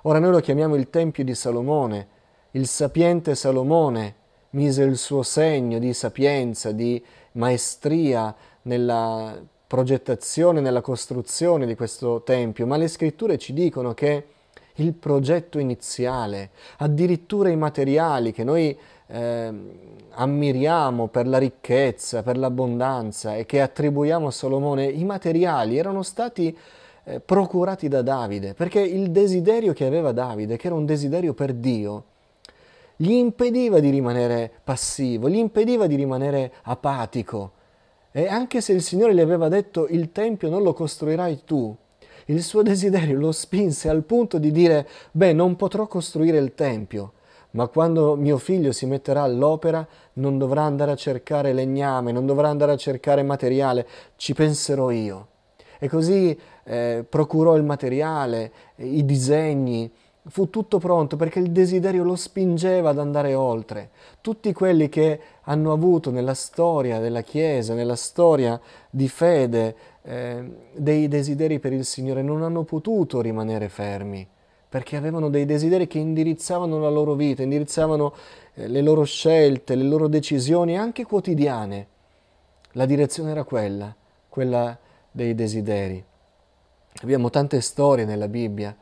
Ora 0.04 0.18
noi 0.18 0.30
lo 0.30 0.40
chiamiamo 0.40 0.76
il 0.76 0.88
Tempio 0.88 1.24
di 1.24 1.34
Salomone. 1.34 2.18
Il 2.52 2.66
sapiente 2.66 3.34
Salomone 3.34 4.14
mise 4.50 4.82
il 4.82 4.96
suo 4.96 5.22
segno 5.22 5.78
di 5.78 5.92
sapienza, 5.92 6.72
di 6.72 7.04
maestria 7.32 8.34
nella 8.62 9.38
progettazione, 9.66 10.62
nella 10.62 10.80
costruzione 10.80 11.66
di 11.66 11.74
questo 11.74 12.22
Tempio, 12.22 12.66
ma 12.66 12.78
le 12.78 12.88
scritture 12.88 13.36
ci 13.36 13.52
dicono 13.52 13.92
che 13.92 14.26
il 14.76 14.94
progetto 14.94 15.58
iniziale, 15.58 16.50
addirittura 16.78 17.50
i 17.50 17.56
materiali 17.56 18.32
che 18.32 18.42
noi 18.42 18.76
eh, 19.06 19.52
ammiriamo 20.08 21.08
per 21.08 21.26
la 21.28 21.36
ricchezza, 21.36 22.22
per 22.22 22.38
l'abbondanza 22.38 23.36
e 23.36 23.44
che 23.44 23.60
attribuiamo 23.60 24.28
a 24.28 24.30
Salomone, 24.30 24.86
i 24.86 25.04
materiali 25.04 25.76
erano 25.76 26.02
stati 26.02 26.56
eh, 27.10 27.20
procurati 27.20 27.88
da 27.88 28.02
Davide, 28.02 28.54
perché 28.54 28.80
il 28.80 29.10
desiderio 29.10 29.72
che 29.72 29.84
aveva 29.84 30.12
Davide, 30.12 30.56
che 30.56 30.68
era 30.68 30.76
un 30.76 30.86
desiderio 30.86 31.34
per 31.34 31.52
Dio, 31.52 32.04
gli 32.94 33.12
impediva 33.12 33.80
di 33.80 33.90
rimanere 33.90 34.50
passivo, 34.62 35.28
gli 35.28 35.38
impediva 35.38 35.86
di 35.86 35.96
rimanere 35.96 36.52
apatico. 36.62 37.52
E 38.12 38.26
anche 38.28 38.60
se 38.60 38.72
il 38.72 38.82
Signore 38.82 39.14
gli 39.14 39.20
aveva 39.20 39.48
detto 39.48 39.88
il 39.88 40.12
Tempio 40.12 40.48
non 40.48 40.62
lo 40.62 40.72
costruirai 40.72 41.40
tu, 41.44 41.74
il 42.26 42.42
suo 42.42 42.62
desiderio 42.62 43.18
lo 43.18 43.32
spinse 43.32 43.88
al 43.88 44.04
punto 44.04 44.38
di 44.38 44.52
dire, 44.52 44.86
beh, 45.10 45.32
non 45.32 45.56
potrò 45.56 45.86
costruire 45.86 46.38
il 46.38 46.54
Tempio, 46.54 47.14
ma 47.52 47.66
quando 47.66 48.14
mio 48.14 48.38
figlio 48.38 48.70
si 48.70 48.86
metterà 48.86 49.22
all'opera 49.22 49.86
non 50.14 50.38
dovrà 50.38 50.62
andare 50.62 50.92
a 50.92 50.96
cercare 50.96 51.52
legname, 51.52 52.12
non 52.12 52.26
dovrà 52.26 52.48
andare 52.48 52.72
a 52.72 52.76
cercare 52.76 53.24
materiale, 53.24 53.86
ci 54.16 54.34
penserò 54.34 54.90
io. 54.90 55.26
E 55.82 55.88
così 55.88 56.38
eh, 56.64 57.04
procurò 57.08 57.56
il 57.56 57.64
materiale, 57.64 58.52
i 58.76 59.04
disegni, 59.04 59.90
fu 60.28 60.50
tutto 60.50 60.78
pronto 60.78 61.16
perché 61.16 61.38
il 61.38 61.50
desiderio 61.50 62.04
lo 62.04 62.16
spingeva 62.16 62.90
ad 62.90 62.98
andare 62.98 63.34
oltre. 63.34 63.90
Tutti 64.20 64.52
quelli 64.52 64.88
che 64.88 65.20
hanno 65.42 65.72
avuto 65.72 66.10
nella 66.10 66.34
storia 66.34 66.98
della 66.98 67.22
Chiesa, 67.22 67.74
nella 67.74 67.96
storia 67.96 68.60
di 68.90 69.08
fede, 69.08 69.74
eh, 70.02 70.44
dei 70.74 71.08
desideri 71.08 71.58
per 71.58 71.72
il 71.72 71.84
Signore 71.84 72.22
non 72.22 72.42
hanno 72.42 72.64
potuto 72.64 73.20
rimanere 73.20 73.68
fermi 73.68 74.26
perché 74.70 74.96
avevano 74.96 75.30
dei 75.30 75.46
desideri 75.46 75.88
che 75.88 75.98
indirizzavano 75.98 76.78
la 76.78 76.88
loro 76.88 77.14
vita, 77.14 77.42
indirizzavano 77.42 78.14
eh, 78.54 78.68
le 78.68 78.82
loro 78.82 79.02
scelte, 79.02 79.74
le 79.74 79.82
loro 79.82 80.06
decisioni 80.06 80.78
anche 80.78 81.04
quotidiane. 81.04 81.86
La 82.74 82.86
direzione 82.86 83.32
era 83.32 83.42
quella, 83.42 83.92
quella 84.28 84.78
dei 85.10 85.34
desideri. 85.34 86.04
Abbiamo 87.02 87.30
tante 87.30 87.60
storie 87.60 88.04
nella 88.04 88.28
Bibbia 88.28 88.76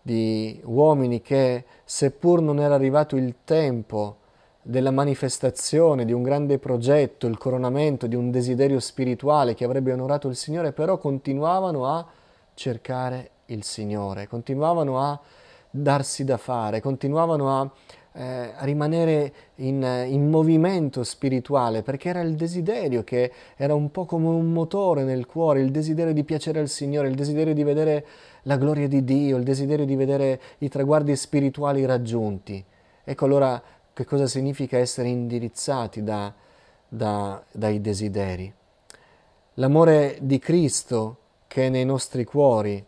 di 0.00 0.60
uomini 0.64 1.20
che, 1.20 1.64
seppur 1.84 2.40
non 2.40 2.58
era 2.58 2.74
arrivato 2.74 3.16
il 3.16 3.36
tempo 3.44 4.16
della 4.62 4.90
manifestazione 4.90 6.04
di 6.04 6.12
un 6.12 6.22
grande 6.22 6.58
progetto, 6.58 7.26
il 7.26 7.38
coronamento 7.38 8.06
di 8.06 8.14
un 8.14 8.30
desiderio 8.30 8.80
spirituale 8.80 9.54
che 9.54 9.64
avrebbe 9.64 9.92
onorato 9.92 10.28
il 10.28 10.36
Signore, 10.36 10.72
però 10.72 10.96
continuavano 10.98 11.86
a 11.86 12.06
cercare 12.54 13.30
il 13.46 13.64
Signore, 13.64 14.28
continuavano 14.28 15.00
a 15.00 15.18
darsi 15.70 16.24
da 16.24 16.36
fare, 16.36 16.80
continuavano 16.80 17.60
a 17.60 17.70
eh, 18.12 18.52
rimanere 18.64 19.32
in, 19.56 19.82
in, 20.08 20.28
movimento 20.28 21.04
spirituale, 21.04 21.82
perché 21.82 22.08
era 22.08 22.20
il 22.20 22.34
desiderio 22.34 23.04
che 23.04 23.30
era 23.56 23.74
un 23.74 23.90
po' 23.90 24.04
come 24.04 24.26
un 24.26 24.52
motore 24.52 25.04
nel 25.04 25.26
cuore, 25.26 25.60
il 25.60 25.70
desiderio 25.70 26.12
di 26.12 26.24
piacere 26.24 26.58
al 26.58 26.68
Signore, 26.68 27.08
il 27.08 27.14
desiderio 27.14 27.54
di 27.54 27.62
vedere 27.62 28.06
la 28.42 28.56
gloria 28.56 28.88
di 28.88 29.04
Dio, 29.04 29.36
il 29.36 29.44
desiderio 29.44 29.84
di 29.84 29.94
vedere 29.94 30.40
i 30.58 30.68
traguardi 30.68 31.14
spirituali 31.14 31.84
raggiunti. 31.84 32.64
Ecco 33.04 33.24
allora 33.24 33.62
che 33.92 34.04
cosa 34.04 34.26
significa 34.26 34.76
essere 34.76 35.08
indirizzati 35.08 36.02
da, 36.02 36.32
da, 36.88 37.42
dai 37.52 37.80
desideri. 37.80 38.52
L'amore 39.54 40.18
di 40.20 40.38
Cristo 40.38 41.18
che 41.46 41.66
è 41.66 41.68
nei 41.68 41.84
nostri 41.84 42.24
cuori 42.24 42.84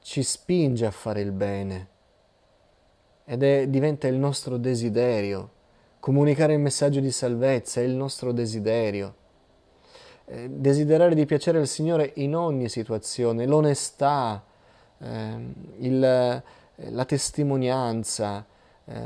ci 0.00 0.22
spinge 0.22 0.86
a 0.86 0.90
fare 0.90 1.20
il 1.20 1.32
bene 1.32 1.89
ed 3.30 3.44
è, 3.44 3.68
diventa 3.68 4.08
il 4.08 4.16
nostro 4.16 4.56
desiderio. 4.56 5.50
Comunicare 6.00 6.54
il 6.54 6.58
messaggio 6.58 6.98
di 6.98 7.12
salvezza 7.12 7.80
è 7.80 7.84
il 7.84 7.94
nostro 7.94 8.32
desiderio. 8.32 9.14
Eh, 10.24 10.48
desiderare 10.50 11.14
di 11.14 11.24
piacere 11.26 11.58
al 11.58 11.68
Signore 11.68 12.10
in 12.16 12.34
ogni 12.34 12.68
situazione, 12.68 13.46
l'onestà, 13.46 14.42
eh, 14.98 15.54
il, 15.78 16.00
la 16.00 17.04
testimonianza, 17.04 18.44
eh, 18.84 19.00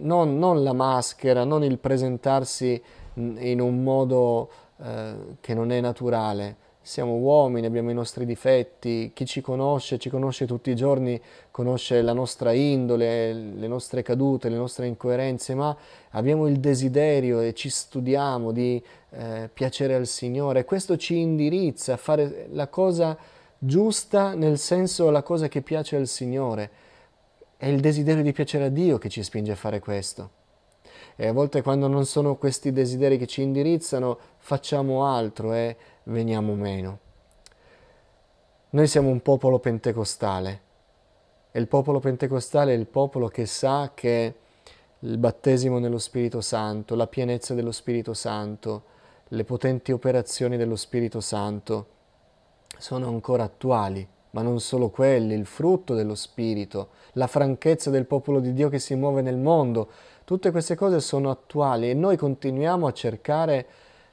non, 0.00 0.40
non, 0.40 0.64
la 0.64 0.72
maschera, 0.72 1.44
non 1.44 1.62
il 1.62 1.78
presentarsi 1.78 2.82
in 3.14 3.60
un 3.60 3.82
modo 3.84 4.50
eh, 4.82 5.14
che 5.38 5.54
non 5.54 5.70
è 5.70 5.80
naturale, 5.80 6.56
siamo 6.88 7.16
uomini, 7.16 7.66
abbiamo 7.66 7.90
i 7.90 7.94
nostri 7.94 8.24
difetti, 8.24 9.10
chi 9.12 9.26
ci 9.26 9.42
conosce, 9.42 9.98
ci 9.98 10.08
conosce 10.08 10.46
tutti 10.46 10.70
i 10.70 10.74
giorni, 10.74 11.20
conosce 11.50 12.00
la 12.00 12.14
nostra 12.14 12.52
indole, 12.52 13.34
le 13.34 13.66
nostre 13.66 14.00
cadute, 14.00 14.48
le 14.48 14.56
nostre 14.56 14.86
incoerenze, 14.86 15.54
ma 15.54 15.76
abbiamo 16.12 16.48
il 16.48 16.60
desiderio 16.60 17.40
e 17.40 17.52
ci 17.52 17.68
studiamo 17.68 18.52
di 18.52 18.82
eh, 19.10 19.50
piacere 19.52 19.96
al 19.96 20.06
Signore. 20.06 20.64
Questo 20.64 20.96
ci 20.96 21.18
indirizza 21.18 21.92
a 21.92 21.98
fare 21.98 22.48
la 22.52 22.68
cosa 22.68 23.18
giusta 23.58 24.32
nel 24.32 24.56
senso 24.56 25.10
la 25.10 25.22
cosa 25.22 25.46
che 25.46 25.60
piace 25.60 25.94
al 25.94 26.06
Signore. 26.06 26.70
È 27.58 27.66
il 27.66 27.80
desiderio 27.80 28.22
di 28.22 28.32
piacere 28.32 28.64
a 28.64 28.70
Dio 28.70 28.96
che 28.96 29.10
ci 29.10 29.22
spinge 29.22 29.52
a 29.52 29.56
fare 29.56 29.78
questo. 29.78 30.30
E 31.16 31.26
a 31.26 31.32
volte 31.32 31.60
quando 31.60 31.86
non 31.86 32.06
sono 32.06 32.36
questi 32.36 32.72
desideri 32.72 33.18
che 33.18 33.26
ci 33.26 33.42
indirizzano, 33.42 34.18
facciamo 34.38 35.04
altro 35.04 35.52
e 35.52 35.76
veniamo 36.08 36.54
meno. 36.54 36.98
Noi 38.70 38.86
siamo 38.86 39.08
un 39.08 39.20
popolo 39.20 39.58
pentecostale 39.58 40.60
e 41.50 41.58
il 41.58 41.68
popolo 41.68 42.00
pentecostale 42.00 42.74
è 42.74 42.76
il 42.76 42.86
popolo 42.86 43.28
che 43.28 43.46
sa 43.46 43.92
che 43.94 44.34
il 45.00 45.16
battesimo 45.16 45.78
nello 45.78 45.98
Spirito 45.98 46.40
Santo, 46.40 46.94
la 46.94 47.06
pienezza 47.06 47.54
dello 47.54 47.72
Spirito 47.72 48.12
Santo, 48.14 48.82
le 49.28 49.44
potenti 49.44 49.92
operazioni 49.92 50.56
dello 50.56 50.76
Spirito 50.76 51.20
Santo 51.20 51.86
sono 52.76 53.08
ancora 53.08 53.44
attuali, 53.44 54.06
ma 54.30 54.42
non 54.42 54.60
solo 54.60 54.90
quelli, 54.90 55.34
il 55.34 55.46
frutto 55.46 55.94
dello 55.94 56.14
Spirito, 56.14 56.88
la 57.12 57.26
franchezza 57.26 57.90
del 57.90 58.06
popolo 58.06 58.40
di 58.40 58.52
Dio 58.52 58.68
che 58.68 58.78
si 58.78 58.94
muove 58.94 59.22
nel 59.22 59.38
mondo, 59.38 59.90
tutte 60.24 60.50
queste 60.50 60.74
cose 60.74 61.00
sono 61.00 61.30
attuali 61.30 61.90
e 61.90 61.94
noi 61.94 62.16
continuiamo 62.16 62.86
a 62.86 62.92
cercare 62.92 63.66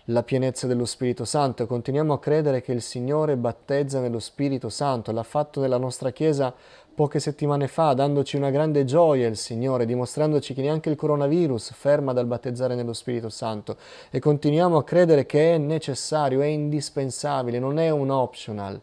la 0.09 0.23
pienezza 0.23 0.67
dello 0.67 0.85
Spirito 0.85 1.25
Santo. 1.25 1.65
Continuiamo 1.65 2.13
a 2.13 2.19
credere 2.19 2.61
che 2.61 2.71
il 2.71 2.81
Signore 2.81 3.37
battezza 3.37 3.99
nello 3.99 4.19
Spirito 4.19 4.69
Santo, 4.69 5.11
l'ha 5.11 5.23
fatto 5.23 5.61
nella 5.61 5.77
nostra 5.77 6.11
Chiesa 6.11 6.53
poche 6.93 7.19
settimane 7.19 7.67
fa, 7.67 7.93
dandoci 7.93 8.37
una 8.37 8.51
grande 8.51 8.85
gioia 8.85 9.27
il 9.27 9.35
Signore, 9.35 9.85
dimostrandoci 9.85 10.53
che 10.53 10.61
neanche 10.61 10.89
il 10.89 10.95
coronavirus 10.95 11.73
ferma 11.73 12.13
dal 12.13 12.25
battezzare 12.25 12.75
nello 12.75 12.93
Spirito 12.93 13.29
Santo. 13.29 13.77
E 14.09 14.19
continuiamo 14.19 14.77
a 14.77 14.83
credere 14.83 15.25
che 15.25 15.55
è 15.55 15.57
necessario, 15.57 16.41
è 16.41 16.45
indispensabile, 16.45 17.59
non 17.59 17.79
è 17.79 17.89
un 17.89 18.11
optional. 18.11 18.79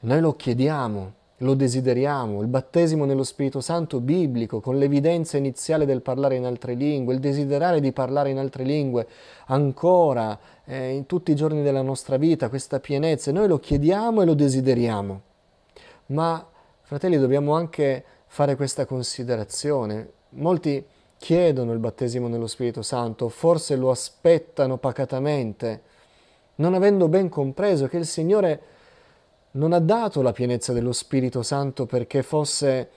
Noi 0.00 0.20
lo 0.20 0.34
chiediamo 0.34 1.12
lo 1.42 1.54
desideriamo, 1.54 2.40
il 2.40 2.46
battesimo 2.46 3.04
nello 3.04 3.24
Spirito 3.24 3.60
Santo 3.60 4.00
biblico, 4.00 4.60
con 4.60 4.78
l'evidenza 4.78 5.36
iniziale 5.36 5.84
del 5.84 6.00
parlare 6.00 6.36
in 6.36 6.44
altre 6.44 6.74
lingue, 6.74 7.14
il 7.14 7.20
desiderare 7.20 7.80
di 7.80 7.92
parlare 7.92 8.30
in 8.30 8.38
altre 8.38 8.64
lingue 8.64 9.06
ancora 9.46 10.38
eh, 10.64 10.90
in 10.90 11.06
tutti 11.06 11.32
i 11.32 11.34
giorni 11.34 11.62
della 11.62 11.82
nostra 11.82 12.16
vita, 12.16 12.48
questa 12.48 12.78
pienezza, 12.78 13.32
noi 13.32 13.48
lo 13.48 13.58
chiediamo 13.58 14.22
e 14.22 14.24
lo 14.24 14.34
desideriamo. 14.34 15.20
Ma, 16.06 16.46
fratelli, 16.82 17.18
dobbiamo 17.18 17.54
anche 17.54 18.04
fare 18.26 18.54
questa 18.54 18.86
considerazione. 18.86 20.10
Molti 20.30 20.84
chiedono 21.16 21.72
il 21.72 21.78
battesimo 21.78 22.28
nello 22.28 22.46
Spirito 22.46 22.82
Santo, 22.82 23.28
forse 23.28 23.74
lo 23.74 23.90
aspettano 23.90 24.78
pacatamente, 24.78 25.82
non 26.56 26.74
avendo 26.74 27.08
ben 27.08 27.28
compreso 27.28 27.88
che 27.88 27.96
il 27.96 28.06
Signore 28.06 28.62
non 29.52 29.72
ha 29.72 29.80
dato 29.80 30.22
la 30.22 30.32
pienezza 30.32 30.72
dello 30.72 30.92
Spirito 30.92 31.42
Santo 31.42 31.86
perché 31.86 32.22
fosse 32.22 32.90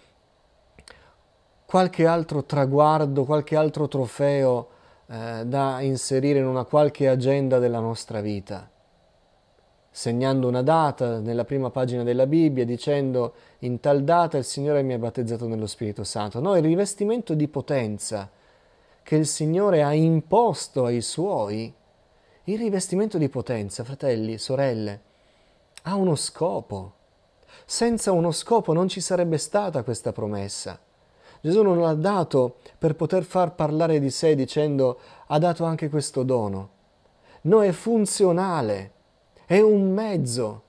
qualche 1.65 2.05
altro 2.05 2.43
traguardo, 2.45 3.25
qualche 3.25 3.55
altro 3.55 3.87
trofeo 3.87 4.69
eh, 5.07 5.43
da 5.45 5.81
inserire 5.81 6.39
in 6.39 6.45
una 6.45 6.63
qualche 6.63 7.09
agenda 7.09 7.59
della 7.59 7.79
nostra 7.79 8.21
vita, 8.21 8.69
segnando 9.89 10.47
una 10.47 10.61
data 10.61 11.19
nella 11.19 11.43
prima 11.43 11.71
pagina 11.71 12.03
della 12.03 12.27
Bibbia 12.27 12.65
dicendo 12.65 13.33
in 13.59 13.79
tal 13.79 14.03
data 14.03 14.37
il 14.37 14.45
Signore 14.45 14.83
mi 14.83 14.93
ha 14.93 14.97
battezzato 14.97 15.47
nello 15.47 15.67
Spirito 15.67 16.03
Santo. 16.03 16.39
No, 16.39 16.55
il 16.55 16.63
rivestimento 16.63 17.33
di 17.33 17.47
potenza 17.47 18.29
che 19.03 19.15
il 19.15 19.27
Signore 19.27 19.83
ha 19.83 19.93
imposto 19.93 20.85
ai 20.85 21.01
suoi, 21.01 21.73
il 22.45 22.57
rivestimento 22.57 23.17
di 23.17 23.27
potenza, 23.27 23.83
fratelli, 23.83 24.37
sorelle, 24.37 25.01
ha 25.87 25.95
uno 25.95 26.15
scopo. 26.15 26.93
Senza 27.65 28.11
uno 28.11 28.31
scopo 28.31 28.73
non 28.73 28.87
ci 28.87 29.01
sarebbe 29.01 29.37
stata 29.37 29.83
questa 29.83 30.11
promessa. 30.11 30.79
Gesù 31.41 31.61
non 31.61 31.79
l'ha 31.79 31.93
dato 31.93 32.57
per 32.77 32.95
poter 32.95 33.23
far 33.23 33.53
parlare 33.53 33.99
di 33.99 34.09
sé 34.09 34.35
dicendo 34.35 34.99
ha 35.27 35.37
dato 35.37 35.63
anche 35.63 35.89
questo 35.89 36.23
dono. 36.23 36.69
No, 37.41 37.61
è 37.61 37.71
funzionale, 37.71 38.91
è 39.45 39.59
un 39.59 39.91
mezzo, 39.91 40.63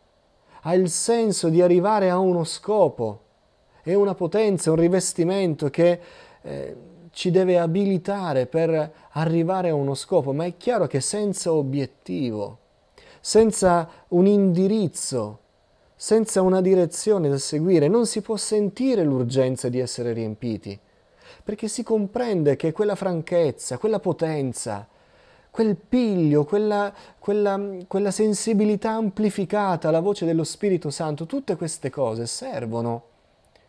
ha 0.63 0.75
il 0.75 0.91
senso 0.91 1.49
di 1.49 1.63
arrivare 1.63 2.11
a 2.11 2.19
uno 2.19 2.45
scopo, 2.45 3.23
è 3.83 3.95
una 3.95 4.15
potenza, 4.15 4.71
un 4.71 4.77
rivestimento 4.77 5.71
che 5.71 6.01
eh, 6.43 6.77
ci 7.11 7.31
deve 7.31 7.59
abilitare 7.59 8.47
per 8.47 8.93
arrivare 9.13 9.71
a 9.71 9.75
uno 9.75 9.95
scopo, 9.95 10.35
ma 10.35 10.45
è 10.45 10.59
chiaro 10.59 10.87
che 10.87 11.01
senza 11.01 11.53
obiettivo 11.55 12.65
senza 13.27 13.89
un 14.11 14.29
indirizzo, 14.29 15.41
senza 15.97 16.43
una 16.43 16.61
direzione 16.61 17.29
da 17.29 17.39
seguire, 17.39 17.89
non 17.89 18.07
si 18.07 18.21
può 18.21 18.37
sentire 18.37 19.03
l'urgenza 19.03 19.69
di 19.69 19.81
essere 19.81 20.13
riempiti, 20.13 20.79
perché 21.43 21.67
si 21.67 21.83
comprende 21.83 22.55
che 22.55 22.71
quella 22.71 22.95
franchezza, 22.95 23.79
quella 23.79 23.99
potenza, 23.99 24.87
quel 25.51 25.75
piglio, 25.75 26.45
quella, 26.45 26.95
quella, 27.19 27.61
quella 27.89 28.13
sensibilità 28.13 28.93
amplificata 28.93 29.89
alla 29.89 29.99
voce 29.99 30.25
dello 30.25 30.45
Spirito 30.45 30.91
Santo, 30.91 31.27
tutte 31.27 31.57
queste 31.57 31.91
cose 31.91 32.27
servono 32.27 33.03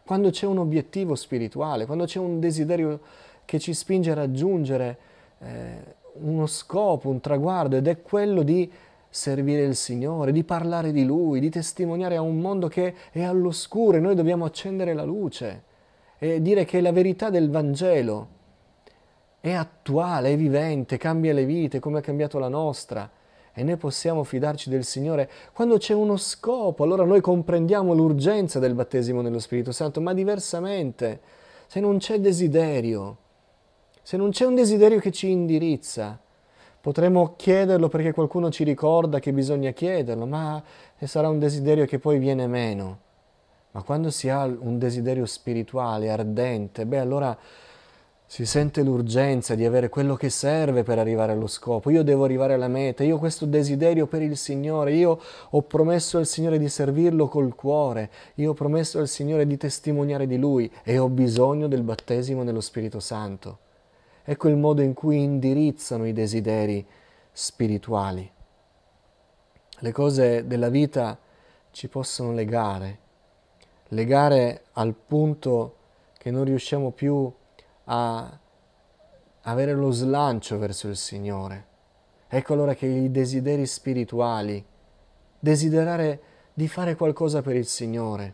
quando 0.05 0.29
c'è 0.29 0.45
un 0.45 0.59
obiettivo 0.59 1.15
spirituale, 1.15 1.87
quando 1.87 2.05
c'è 2.05 2.19
un 2.19 2.39
desiderio 2.39 2.99
che 3.43 3.57
ci 3.57 3.73
spinge 3.73 4.11
a 4.11 4.13
raggiungere 4.13 4.97
eh, 5.39 5.95
uno 6.19 6.45
scopo, 6.45 7.09
un 7.09 7.19
traguardo, 7.19 7.75
ed 7.75 7.87
è 7.87 8.03
quello 8.03 8.43
di 8.43 8.71
servire 9.09 9.63
il 9.63 9.75
Signore, 9.75 10.31
di 10.31 10.43
parlare 10.43 10.91
di 10.91 11.05
Lui, 11.05 11.39
di 11.39 11.49
testimoniare 11.49 12.15
a 12.15 12.21
un 12.21 12.39
mondo 12.39 12.67
che 12.67 12.93
è 13.11 13.23
all'oscuro 13.23 13.97
e 13.97 13.99
noi 13.99 14.15
dobbiamo 14.15 14.45
accendere 14.45 14.93
la 14.93 15.03
luce 15.03 15.63
e 16.19 16.41
dire 16.41 16.65
che 16.65 16.81
la 16.81 16.91
verità 16.91 17.29
del 17.29 17.49
Vangelo 17.49 18.35
è 19.39 19.53
attuale, 19.53 20.33
è 20.33 20.37
vivente, 20.37 20.97
cambia 20.97 21.33
le 21.33 21.45
vite 21.45 21.79
come 21.79 21.99
ha 21.99 22.01
cambiato 22.01 22.39
la 22.39 22.49
nostra. 22.49 23.09
E 23.53 23.63
noi 23.63 23.77
possiamo 23.77 24.23
fidarci 24.23 24.69
del 24.69 24.83
Signore. 24.83 25.29
Quando 25.51 25.77
c'è 25.77 25.93
uno 25.93 26.15
scopo, 26.17 26.83
allora 26.83 27.03
noi 27.05 27.21
comprendiamo 27.21 27.93
l'urgenza 27.93 28.59
del 28.59 28.75
battesimo 28.75 29.21
nello 29.21 29.39
Spirito 29.39 29.71
Santo, 29.71 29.99
ma 29.99 30.13
diversamente, 30.13 31.21
se 31.65 31.79
non 31.79 31.97
c'è 31.97 32.19
desiderio, 32.19 33.17
se 34.03 34.15
non 34.15 34.29
c'è 34.29 34.45
un 34.45 34.53
desiderio 34.53 34.99
che 34.99 35.11
ci 35.11 35.31
indirizza, 35.31 36.19
Potremmo 36.81 37.33
chiederlo 37.35 37.89
perché 37.89 38.13
qualcuno 38.13 38.49
ci 38.49 38.63
ricorda 38.63 39.19
che 39.19 39.33
bisogna 39.33 39.71
chiederlo, 39.71 40.25
ma 40.25 40.63
sarà 41.03 41.27
un 41.29 41.39
desiderio 41.39 41.85
che 41.85 41.99
poi 41.99 42.17
viene 42.17 42.47
meno. 42.47 42.99
Ma 43.71 43.81
quando 43.83 44.09
si 44.09 44.29
ha 44.29 44.45
un 44.45 44.77
desiderio 44.77 45.25
spirituale, 45.25 46.09
ardente, 46.09 46.85
beh 46.85 46.99
allora 46.99 47.37
si 48.29 48.45
sente 48.45 48.83
l'urgenza 48.83 49.55
di 49.55 49.63
avere 49.63 49.87
quello 49.87 50.15
che 50.15 50.29
serve 50.29 50.83
per 50.83 50.99
arrivare 50.99 51.31
allo 51.31 51.47
scopo. 51.47 51.89
Io 51.89 52.03
devo 52.03 52.25
arrivare 52.25 52.53
alla 52.53 52.67
meta, 52.67 53.03
io 53.03 53.15
ho 53.15 53.19
questo 53.19 53.45
desiderio 53.45 54.05
per 54.05 54.21
il 54.21 54.35
Signore, 54.35 54.93
io 54.93 55.19
ho 55.49 55.61
promesso 55.61 56.17
al 56.17 56.25
Signore 56.25 56.59
di 56.59 56.67
servirlo 56.67 57.27
col 57.27 57.55
cuore, 57.55 58.09
io 58.35 58.51
ho 58.51 58.53
promesso 58.53 58.99
al 58.99 59.07
Signore 59.07 59.47
di 59.47 59.55
testimoniare 59.55 60.27
di 60.27 60.37
Lui 60.37 60.69
e 60.83 60.97
ho 60.97 61.07
bisogno 61.07 61.67
del 61.67 61.83
battesimo 61.83 62.43
nello 62.43 62.61
Spirito 62.61 62.99
Santo. 62.99 63.59
Ecco 64.29 64.49
il 64.49 64.57
modo 64.57 64.81
in 64.81 64.93
cui 64.93 65.23
indirizzano 65.23 66.05
i 66.05 66.11
desideri 66.11 66.85
spirituali. 67.31 68.29
Le 69.79 69.91
cose 69.93 70.45
della 70.45 70.67
vita 70.67 71.17
ci 71.71 71.87
possono 71.87 72.33
legare, 72.33 72.99
legare 73.89 74.63
al 74.73 74.93
punto 74.93 75.75
che 76.17 76.29
non 76.29 76.43
riusciamo 76.43 76.91
più 76.91 77.31
a 77.85 78.39
avere 79.43 79.73
lo 79.73 79.91
slancio 79.91 80.57
verso 80.57 80.89
il 80.89 80.97
Signore. 80.97 81.65
Ecco 82.27 82.51
allora 82.51 82.73
che 82.73 82.85
i 82.85 83.09
desideri 83.09 83.65
spirituali, 83.65 84.61
desiderare 85.39 86.21
di 86.53 86.67
fare 86.67 86.97
qualcosa 86.97 87.41
per 87.41 87.55
il 87.55 87.65
Signore, 87.65 88.33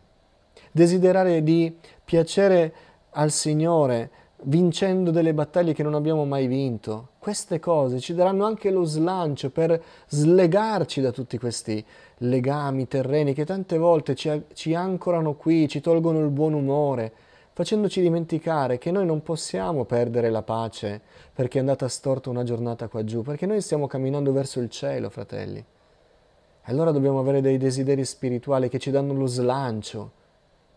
desiderare 0.72 1.40
di 1.44 1.78
piacere 2.04 2.74
al 3.10 3.30
Signore, 3.30 4.10
vincendo 4.42 5.10
delle 5.10 5.32
battaglie 5.32 5.72
che 5.72 5.82
non 5.82 5.94
abbiamo 5.94 6.24
mai 6.24 6.46
vinto. 6.46 7.10
Queste 7.18 7.58
cose 7.60 8.00
ci 8.00 8.14
daranno 8.14 8.44
anche 8.44 8.70
lo 8.70 8.84
slancio 8.84 9.50
per 9.50 9.82
slegarci 10.08 11.00
da 11.00 11.12
tutti 11.12 11.38
questi 11.38 11.84
legami 12.18 12.86
terreni 12.86 13.32
che 13.32 13.44
tante 13.44 13.78
volte 13.78 14.14
ci, 14.14 14.42
ci 14.52 14.74
ancorano 14.74 15.34
qui, 15.34 15.68
ci 15.68 15.80
tolgono 15.80 16.20
il 16.20 16.30
buon 16.30 16.52
umore, 16.52 17.12
facendoci 17.52 18.00
dimenticare 18.00 18.78
che 18.78 18.90
noi 18.90 19.06
non 19.06 19.22
possiamo 19.22 19.84
perdere 19.84 20.28
la 20.30 20.42
pace 20.42 21.00
perché 21.32 21.58
è 21.58 21.60
andata 21.60 21.88
storta 21.88 22.30
una 22.30 22.42
giornata 22.42 22.88
qua 22.88 23.04
giù, 23.04 23.22
perché 23.22 23.46
noi 23.46 23.60
stiamo 23.60 23.86
camminando 23.86 24.32
verso 24.32 24.60
il 24.60 24.68
cielo, 24.68 25.08
fratelli. 25.08 25.64
Allora 26.68 26.92
dobbiamo 26.92 27.18
avere 27.18 27.40
dei 27.40 27.58
desideri 27.58 28.04
spirituali 28.04 28.68
che 28.68 28.78
ci 28.78 28.90
danno 28.90 29.12
lo 29.12 29.26
slancio, 29.26 30.10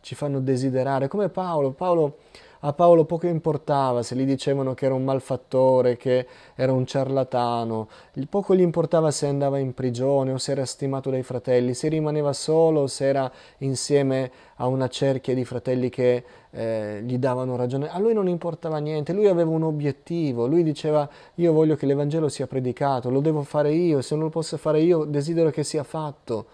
ci 0.01 0.15
fanno 0.15 0.39
desiderare, 0.39 1.07
come 1.07 1.29
Paolo. 1.29 1.71
Paolo 1.71 2.17
a 2.61 2.73
Paolo 2.73 3.05
poco 3.05 3.27
importava 3.27 4.01
se 4.01 4.15
gli 4.15 4.25
dicevano 4.25 4.73
che 4.73 4.85
era 4.85 4.93
un 4.93 5.03
malfattore, 5.03 5.97
che 5.97 6.25
era 6.55 6.71
un 6.71 6.85
ciarlatano, 6.85 7.87
poco 8.29 8.55
gli 8.55 8.61
importava 8.61 9.11
se 9.11 9.27
andava 9.27 9.59
in 9.59 9.73
prigione 9.73 10.31
o 10.31 10.37
se 10.37 10.51
era 10.51 10.65
stimato 10.65 11.09
dai 11.09 11.23
fratelli, 11.23 11.73
se 11.73 11.87
rimaneva 11.87 12.33
solo 12.33 12.81
o 12.81 12.87
se 12.87 13.05
era 13.05 13.31
insieme 13.59 14.31
a 14.55 14.67
una 14.67 14.87
cerchia 14.87 15.35
di 15.35 15.45
fratelli 15.45 15.89
che 15.89 16.23
eh, 16.49 17.01
gli 17.03 17.17
davano 17.17 17.55
ragione. 17.55 17.89
A 17.89 17.99
lui 17.99 18.13
non 18.13 18.27
importava 18.27 18.79
niente, 18.79 19.13
lui 19.13 19.27
aveva 19.27 19.51
un 19.51 19.63
obiettivo, 19.63 20.47
lui 20.47 20.63
diceva 20.63 21.07
io 21.35 21.53
voglio 21.53 21.75
che 21.75 21.85
l'Evangelo 21.85 22.29
sia 22.29 22.47
predicato, 22.47 23.09
lo 23.09 23.19
devo 23.19 23.43
fare 23.43 23.71
io, 23.73 24.01
se 24.01 24.15
non 24.15 24.25
lo 24.25 24.29
posso 24.29 24.57
fare 24.57 24.81
io 24.81 25.03
desidero 25.03 25.49
che 25.51 25.63
sia 25.63 25.83
fatto. 25.83 26.45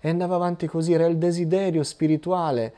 E 0.00 0.08
andava 0.08 0.34
avanti 0.34 0.66
così, 0.66 0.92
era 0.92 1.06
il 1.06 1.16
desiderio 1.16 1.84
spirituale 1.84 2.72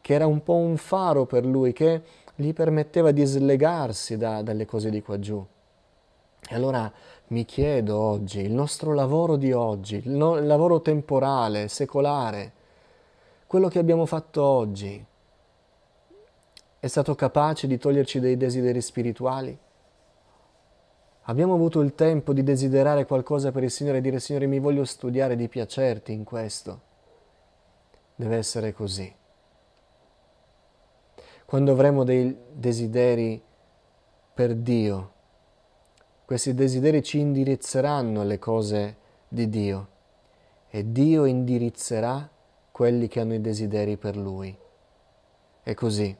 che 0.00 0.14
era 0.14 0.26
un 0.26 0.42
po' 0.42 0.54
un 0.54 0.76
faro 0.76 1.24
per 1.24 1.44
lui, 1.44 1.72
che 1.72 2.02
gli 2.40 2.52
permetteva 2.52 3.10
di 3.10 3.24
slegarsi 3.24 4.16
da, 4.16 4.42
dalle 4.42 4.64
cose 4.64 4.90
di 4.90 5.02
qua 5.02 5.18
giù. 5.18 5.44
E 6.48 6.54
allora 6.54 6.90
mi 7.28 7.44
chiedo 7.44 7.98
oggi, 7.98 8.38
il 8.38 8.52
nostro 8.52 8.94
lavoro 8.94 9.34
di 9.34 9.50
oggi, 9.50 9.96
il, 9.96 10.10
no, 10.10 10.36
il 10.36 10.46
lavoro 10.46 10.80
temporale, 10.80 11.66
secolare, 11.66 12.52
quello 13.48 13.66
che 13.66 13.80
abbiamo 13.80 14.06
fatto 14.06 14.40
oggi, 14.44 15.04
è 16.78 16.86
stato 16.86 17.16
capace 17.16 17.66
di 17.66 17.76
toglierci 17.76 18.20
dei 18.20 18.36
desideri 18.36 18.80
spirituali? 18.80 19.58
Abbiamo 21.22 21.54
avuto 21.54 21.80
il 21.80 21.96
tempo 21.96 22.32
di 22.32 22.44
desiderare 22.44 23.04
qualcosa 23.04 23.50
per 23.50 23.64
il 23.64 23.70
Signore 23.72 23.98
e 23.98 24.00
dire 24.00 24.20
Signore 24.20 24.46
mi 24.46 24.60
voglio 24.60 24.84
studiare 24.84 25.34
di 25.34 25.48
piacerti 25.48 26.12
in 26.12 26.22
questo. 26.22 26.80
Deve 28.14 28.36
essere 28.36 28.72
così 28.72 29.17
quando 31.48 31.72
avremo 31.72 32.04
dei 32.04 32.36
desideri 32.52 33.42
per 34.34 34.54
Dio, 34.54 35.12
questi 36.26 36.52
desideri 36.52 37.02
ci 37.02 37.20
indirizzeranno 37.20 38.20
alle 38.20 38.38
cose 38.38 38.96
di 39.26 39.48
Dio 39.48 39.88
e 40.68 40.92
Dio 40.92 41.24
indirizzerà 41.24 42.28
quelli 42.70 43.08
che 43.08 43.20
hanno 43.20 43.32
i 43.32 43.40
desideri 43.40 43.96
per 43.96 44.18
Lui. 44.18 44.54
È 45.62 45.72
così. 45.72 46.14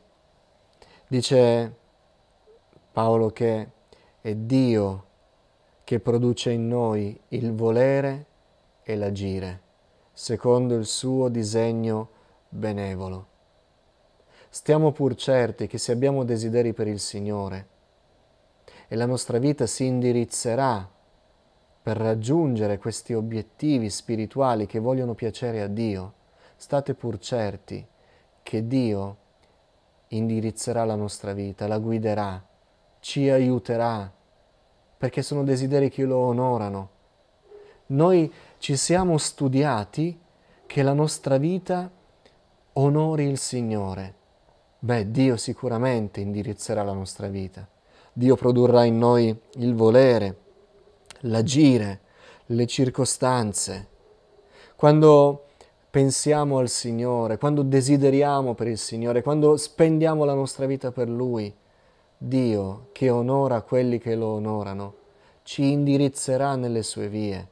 Dice 1.06 1.76
Paolo 2.90 3.28
che 3.28 3.70
è 4.22 4.34
Dio 4.34 5.04
che 5.84 6.00
produce 6.00 6.52
in 6.52 6.68
noi 6.68 7.20
il 7.28 7.52
volere 7.52 8.26
e 8.82 8.96
l'agire, 8.96 9.60
secondo 10.10 10.74
il 10.74 10.86
suo 10.86 11.28
disegno 11.28 12.08
benevolo. 12.48 13.27
Stiamo 14.50 14.92
pur 14.92 15.14
certi 15.14 15.66
che 15.66 15.76
se 15.76 15.92
abbiamo 15.92 16.24
desideri 16.24 16.72
per 16.72 16.86
il 16.86 17.00
Signore 17.00 17.68
e 18.88 18.96
la 18.96 19.04
nostra 19.04 19.38
vita 19.38 19.66
si 19.66 19.84
indirizzerà 19.84 20.88
per 21.82 21.96
raggiungere 21.98 22.78
questi 22.78 23.12
obiettivi 23.12 23.90
spirituali 23.90 24.66
che 24.66 24.78
vogliono 24.78 25.14
piacere 25.14 25.60
a 25.60 25.66
Dio, 25.66 26.14
state 26.56 26.94
pur 26.94 27.18
certi 27.18 27.86
che 28.42 28.66
Dio 28.66 29.16
indirizzerà 30.08 30.84
la 30.84 30.94
nostra 30.94 31.34
vita, 31.34 31.66
la 31.66 31.78
guiderà, 31.78 32.42
ci 33.00 33.28
aiuterà, 33.28 34.10
perché 34.96 35.20
sono 35.20 35.44
desideri 35.44 35.90
che 35.90 36.04
lo 36.04 36.16
onorano. 36.16 36.90
Noi 37.88 38.32
ci 38.56 38.76
siamo 38.76 39.18
studiati 39.18 40.18
che 40.66 40.82
la 40.82 40.94
nostra 40.94 41.36
vita 41.36 41.90
onori 42.72 43.24
il 43.24 43.38
Signore 43.38 44.17
beh, 44.78 45.10
Dio 45.10 45.36
sicuramente 45.36 46.20
indirizzerà 46.20 46.82
la 46.82 46.92
nostra 46.92 47.28
vita. 47.28 47.66
Dio 48.12 48.36
produrrà 48.36 48.84
in 48.84 48.98
noi 48.98 49.36
il 49.54 49.74
volere, 49.74 50.36
l'agire, 51.20 52.00
le 52.46 52.66
circostanze. 52.66 53.88
Quando 54.76 55.44
pensiamo 55.90 56.58
al 56.58 56.68
Signore, 56.68 57.38
quando 57.38 57.62
desideriamo 57.62 58.54
per 58.54 58.68
il 58.68 58.78
Signore, 58.78 59.22
quando 59.22 59.56
spendiamo 59.56 60.24
la 60.24 60.34
nostra 60.34 60.66
vita 60.66 60.92
per 60.92 61.08
Lui, 61.08 61.54
Dio, 62.16 62.88
che 62.92 63.10
onora 63.10 63.62
quelli 63.62 63.98
che 63.98 64.14
lo 64.14 64.28
onorano, 64.28 64.94
ci 65.42 65.70
indirizzerà 65.70 66.56
nelle 66.56 66.82
sue 66.82 67.08
vie, 67.08 67.48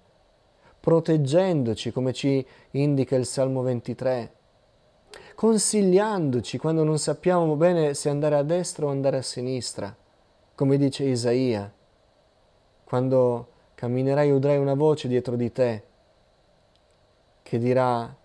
proteggendoci, 0.81 1.93
come 1.93 2.13
ci 2.13 2.45
indica 2.73 3.17
il 3.17 3.27
Salmo 3.27 3.63
23, 3.63 4.35
consigliandoci 5.37 6.57
quando 6.57 6.83
non 6.83 6.99
sappiamo 6.99 7.57
bene 7.57 7.93
se 7.93 8.09
andare 8.09 8.37
a 8.37 8.43
destra 8.43 8.87
o 8.87 8.89
andare 8.89 9.19
a 9.19 9.23
sinistra, 9.23 9.95
come 10.55 10.79
dice 10.79 11.05
Isaia, 11.05 11.71
quando 12.83 13.49
camminerai 13.75 14.31
udrai 14.31 14.57
una 14.57 14.73
voce 14.73 15.09
dietro 15.09 15.37
di 15.37 15.53
te 15.53 15.83
che 17.43 17.59
dirà 17.59 18.17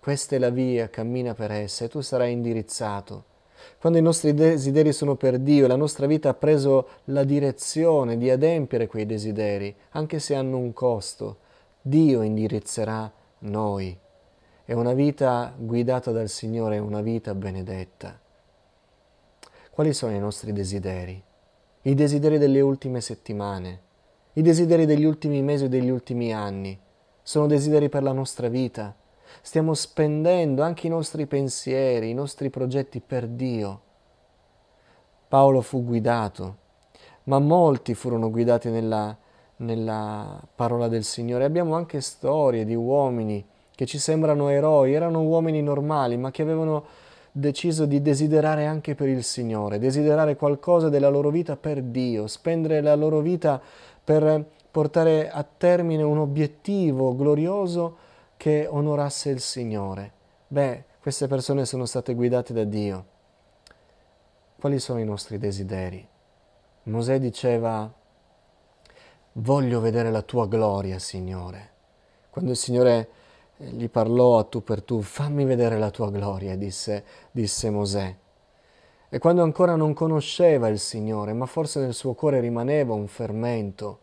questa 0.00 0.36
è 0.36 0.38
la 0.38 0.48
via, 0.48 0.88
cammina 0.88 1.34
per 1.34 1.50
essa 1.50 1.84
e 1.84 1.88
tu 1.88 2.00
sarai 2.00 2.32
indirizzato. 2.32 3.24
Quando 3.78 3.98
i 3.98 4.02
nostri 4.02 4.32
desideri 4.32 4.94
sono 4.94 5.16
per 5.16 5.38
Dio 5.38 5.66
la 5.66 5.76
nostra 5.76 6.06
vita 6.06 6.30
ha 6.30 6.34
preso 6.34 6.88
la 7.04 7.24
direzione 7.24 8.16
di 8.16 8.30
adempiere 8.30 8.86
quei 8.86 9.04
desideri, 9.04 9.76
anche 9.90 10.18
se 10.18 10.34
hanno 10.34 10.56
un 10.56 10.72
costo, 10.72 11.36
Dio 11.82 12.22
indirizzerà 12.22 13.12
noi 13.40 14.08
e 14.70 14.74
una 14.74 14.92
vita 14.92 15.52
guidata 15.58 16.12
dal 16.12 16.28
Signore 16.28 16.76
è 16.76 16.78
una 16.78 17.00
vita 17.00 17.34
benedetta. 17.34 18.16
Quali 19.68 19.92
sono 19.92 20.14
i 20.14 20.20
nostri 20.20 20.52
desideri? 20.52 21.20
I 21.82 21.94
desideri 21.94 22.38
delle 22.38 22.60
ultime 22.60 23.00
settimane, 23.00 23.80
i 24.34 24.42
desideri 24.42 24.86
degli 24.86 25.04
ultimi 25.04 25.42
mesi 25.42 25.64
e 25.64 25.68
degli 25.68 25.88
ultimi 25.88 26.32
anni. 26.32 26.78
Sono 27.20 27.48
desideri 27.48 27.88
per 27.88 28.04
la 28.04 28.12
nostra 28.12 28.46
vita. 28.46 28.94
Stiamo 29.42 29.74
spendendo 29.74 30.62
anche 30.62 30.86
i 30.86 30.90
nostri 30.90 31.26
pensieri, 31.26 32.10
i 32.10 32.14
nostri 32.14 32.48
progetti 32.48 33.00
per 33.00 33.26
Dio. 33.26 33.80
Paolo 35.26 35.62
fu 35.62 35.84
guidato, 35.84 36.56
ma 37.24 37.40
molti 37.40 37.94
furono 37.94 38.30
guidati 38.30 38.68
nella, 38.70 39.18
nella 39.56 40.40
parola 40.54 40.86
del 40.86 41.02
Signore. 41.02 41.42
Abbiamo 41.42 41.74
anche 41.74 42.00
storie 42.00 42.64
di 42.64 42.76
uomini 42.76 43.49
che 43.80 43.86
ci 43.86 43.98
sembrano 43.98 44.50
eroi, 44.50 44.92
erano 44.92 45.22
uomini 45.22 45.62
normali, 45.62 46.18
ma 46.18 46.30
che 46.30 46.42
avevano 46.42 46.84
deciso 47.32 47.86
di 47.86 48.02
desiderare 48.02 48.66
anche 48.66 48.94
per 48.94 49.08
il 49.08 49.24
Signore, 49.24 49.78
desiderare 49.78 50.36
qualcosa 50.36 50.90
della 50.90 51.08
loro 51.08 51.30
vita 51.30 51.56
per 51.56 51.80
Dio, 51.80 52.26
spendere 52.26 52.82
la 52.82 52.94
loro 52.94 53.20
vita 53.20 53.58
per 54.04 54.44
portare 54.70 55.30
a 55.30 55.42
termine 55.44 56.02
un 56.02 56.18
obiettivo 56.18 57.16
glorioso 57.16 57.96
che 58.36 58.66
onorasse 58.68 59.30
il 59.30 59.40
Signore. 59.40 60.12
Beh, 60.48 60.84
queste 61.00 61.26
persone 61.26 61.64
sono 61.64 61.86
state 61.86 62.12
guidate 62.12 62.52
da 62.52 62.64
Dio. 62.64 63.04
Quali 64.58 64.78
sono 64.78 65.00
i 65.00 65.06
nostri 65.06 65.38
desideri? 65.38 66.06
Mosè 66.82 67.18
diceva, 67.18 67.90
voglio 69.32 69.80
vedere 69.80 70.10
la 70.10 70.20
tua 70.20 70.46
gloria, 70.46 70.98
Signore. 70.98 71.70
Quando 72.28 72.50
il 72.50 72.58
Signore 72.58 73.08
gli 73.62 73.90
parlò 73.90 74.38
a 74.38 74.44
tu 74.44 74.62
per 74.62 74.82
tu, 74.82 75.02
fammi 75.02 75.44
vedere 75.44 75.78
la 75.78 75.90
tua 75.90 76.10
gloria, 76.10 76.56
disse, 76.56 77.04
disse 77.30 77.68
Mosè. 77.68 78.16
E 79.10 79.18
quando 79.18 79.42
ancora 79.42 79.76
non 79.76 79.92
conosceva 79.92 80.68
il 80.68 80.78
Signore, 80.78 81.34
ma 81.34 81.44
forse 81.44 81.80
nel 81.80 81.92
suo 81.92 82.14
cuore 82.14 82.40
rimaneva 82.40 82.94
un 82.94 83.06
fermento, 83.06 83.98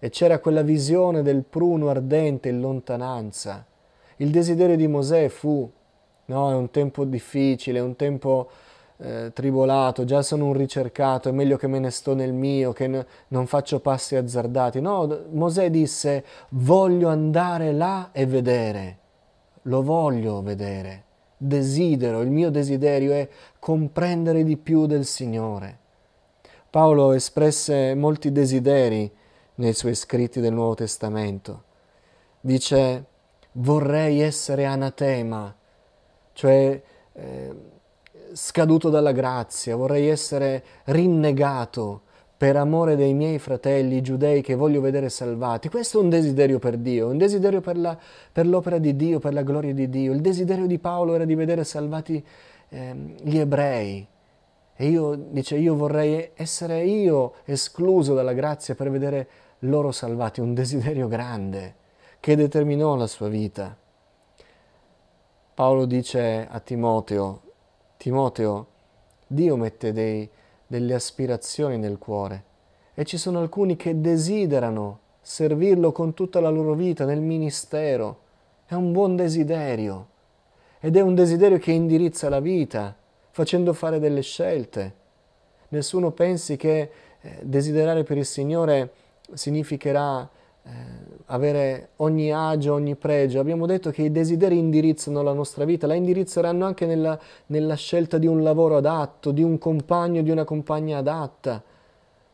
e 0.00 0.10
c'era 0.10 0.40
quella 0.40 0.62
visione 0.62 1.22
del 1.22 1.44
pruno 1.44 1.88
ardente 1.88 2.48
in 2.48 2.60
lontananza, 2.60 3.64
il 4.16 4.30
desiderio 4.30 4.76
di 4.76 4.88
Mosè 4.88 5.28
fu, 5.28 5.70
no, 6.24 6.50
è 6.50 6.54
un 6.54 6.70
tempo 6.70 7.04
difficile, 7.04 7.78
è 7.78 7.82
un 7.82 7.94
tempo 7.94 8.50
eh, 8.98 9.30
tribolato, 9.32 10.04
già 10.04 10.22
sono 10.22 10.46
un 10.46 10.54
ricercato, 10.54 11.28
è 11.28 11.32
meglio 11.32 11.56
che 11.56 11.66
me 11.66 11.78
ne 11.78 11.90
sto 11.90 12.14
nel 12.14 12.32
mio, 12.32 12.72
che 12.72 12.88
n- 12.88 13.06
non 13.28 13.46
faccio 13.46 13.80
passi 13.80 14.16
azzardati. 14.16 14.80
No, 14.80 15.24
Mosè 15.30 15.70
disse, 15.70 16.24
voglio 16.50 17.08
andare 17.08 17.72
là 17.72 18.10
e 18.12 18.26
vedere, 18.26 18.98
lo 19.62 19.82
voglio 19.82 20.42
vedere, 20.42 21.04
desidero, 21.36 22.20
il 22.20 22.30
mio 22.30 22.50
desiderio 22.50 23.12
è 23.12 23.28
comprendere 23.58 24.42
di 24.42 24.56
più 24.56 24.86
del 24.86 25.04
Signore. 25.04 25.78
Paolo 26.70 27.12
espresse 27.12 27.94
molti 27.94 28.30
desideri 28.30 29.10
nei 29.54 29.72
suoi 29.72 29.94
scritti 29.94 30.40
del 30.40 30.52
Nuovo 30.52 30.74
Testamento. 30.74 31.62
Dice, 32.40 33.04
vorrei 33.52 34.20
essere 34.20 34.64
anatema, 34.64 35.54
cioè 36.32 36.82
eh, 37.12 37.54
scaduto 38.32 38.90
dalla 38.90 39.12
grazia, 39.12 39.76
vorrei 39.76 40.08
essere 40.08 40.64
rinnegato 40.84 42.02
per 42.36 42.54
amore 42.56 42.94
dei 42.94 43.14
miei 43.14 43.40
fratelli 43.40 44.00
giudei 44.00 44.42
che 44.42 44.54
voglio 44.54 44.80
vedere 44.80 45.08
salvati. 45.08 45.68
Questo 45.68 45.98
è 45.98 46.02
un 46.02 46.08
desiderio 46.08 46.60
per 46.60 46.76
Dio, 46.76 47.08
un 47.08 47.18
desiderio 47.18 47.60
per, 47.60 47.76
la, 47.76 47.98
per 48.30 48.46
l'opera 48.46 48.78
di 48.78 48.94
Dio, 48.94 49.18
per 49.18 49.32
la 49.32 49.42
gloria 49.42 49.74
di 49.74 49.88
Dio. 49.88 50.12
Il 50.12 50.20
desiderio 50.20 50.66
di 50.66 50.78
Paolo 50.78 51.16
era 51.16 51.24
di 51.24 51.34
vedere 51.34 51.64
salvati 51.64 52.24
eh, 52.68 52.94
gli 53.22 53.38
ebrei. 53.38 54.06
E 54.76 54.86
io, 54.86 55.16
dice, 55.16 55.56
io 55.56 55.74
vorrei 55.74 56.30
essere 56.34 56.84
io 56.84 57.34
escluso 57.44 58.14
dalla 58.14 58.32
grazia 58.34 58.76
per 58.76 58.88
vedere 58.88 59.28
loro 59.62 59.90
salvati, 59.90 60.40
un 60.40 60.54
desiderio 60.54 61.08
grande 61.08 61.74
che 62.20 62.36
determinò 62.36 62.94
la 62.94 63.08
sua 63.08 63.26
vita. 63.26 63.76
Paolo 65.54 65.86
dice 65.86 66.46
a 66.48 66.60
Timoteo, 66.60 67.40
Timoteo, 68.08 68.66
Dio 69.26 69.56
mette 69.56 69.92
dei, 69.92 70.26
delle 70.66 70.94
aspirazioni 70.94 71.76
nel 71.76 71.98
cuore 71.98 72.44
e 72.94 73.04
ci 73.04 73.18
sono 73.18 73.38
alcuni 73.38 73.76
che 73.76 74.00
desiderano 74.00 75.00
servirlo 75.20 75.92
con 75.92 76.14
tutta 76.14 76.40
la 76.40 76.48
loro 76.48 76.72
vita 76.72 77.04
nel 77.04 77.20
ministero. 77.20 78.20
È 78.64 78.72
un 78.72 78.92
buon 78.92 79.14
desiderio 79.14 80.08
ed 80.80 80.96
è 80.96 81.02
un 81.02 81.14
desiderio 81.14 81.58
che 81.58 81.72
indirizza 81.72 82.30
la 82.30 82.40
vita, 82.40 82.96
facendo 83.30 83.74
fare 83.74 83.98
delle 83.98 84.22
scelte. 84.22 84.94
Nessuno 85.68 86.10
pensi 86.12 86.56
che 86.56 86.90
eh, 87.20 87.38
desiderare 87.42 88.04
per 88.04 88.16
il 88.16 88.24
Signore 88.24 88.90
significherà 89.34 90.26
eh, 90.64 90.70
avere 91.26 91.90
ogni 91.96 92.32
agio, 92.32 92.74
ogni 92.74 92.96
pregio. 92.96 93.40
Abbiamo 93.40 93.66
detto 93.66 93.90
che 93.90 94.02
i 94.02 94.12
desideri 94.12 94.58
indirizzano 94.58 95.22
la 95.22 95.32
nostra 95.32 95.64
vita, 95.64 95.86
la 95.86 95.94
indirizzeranno 95.94 96.64
anche 96.64 96.86
nella, 96.86 97.18
nella 97.46 97.74
scelta 97.74 98.18
di 98.18 98.26
un 98.26 98.42
lavoro 98.42 98.76
adatto, 98.76 99.30
di 99.30 99.42
un 99.42 99.58
compagno, 99.58 100.22
di 100.22 100.30
una 100.30 100.44
compagna 100.44 100.98
adatta, 100.98 101.62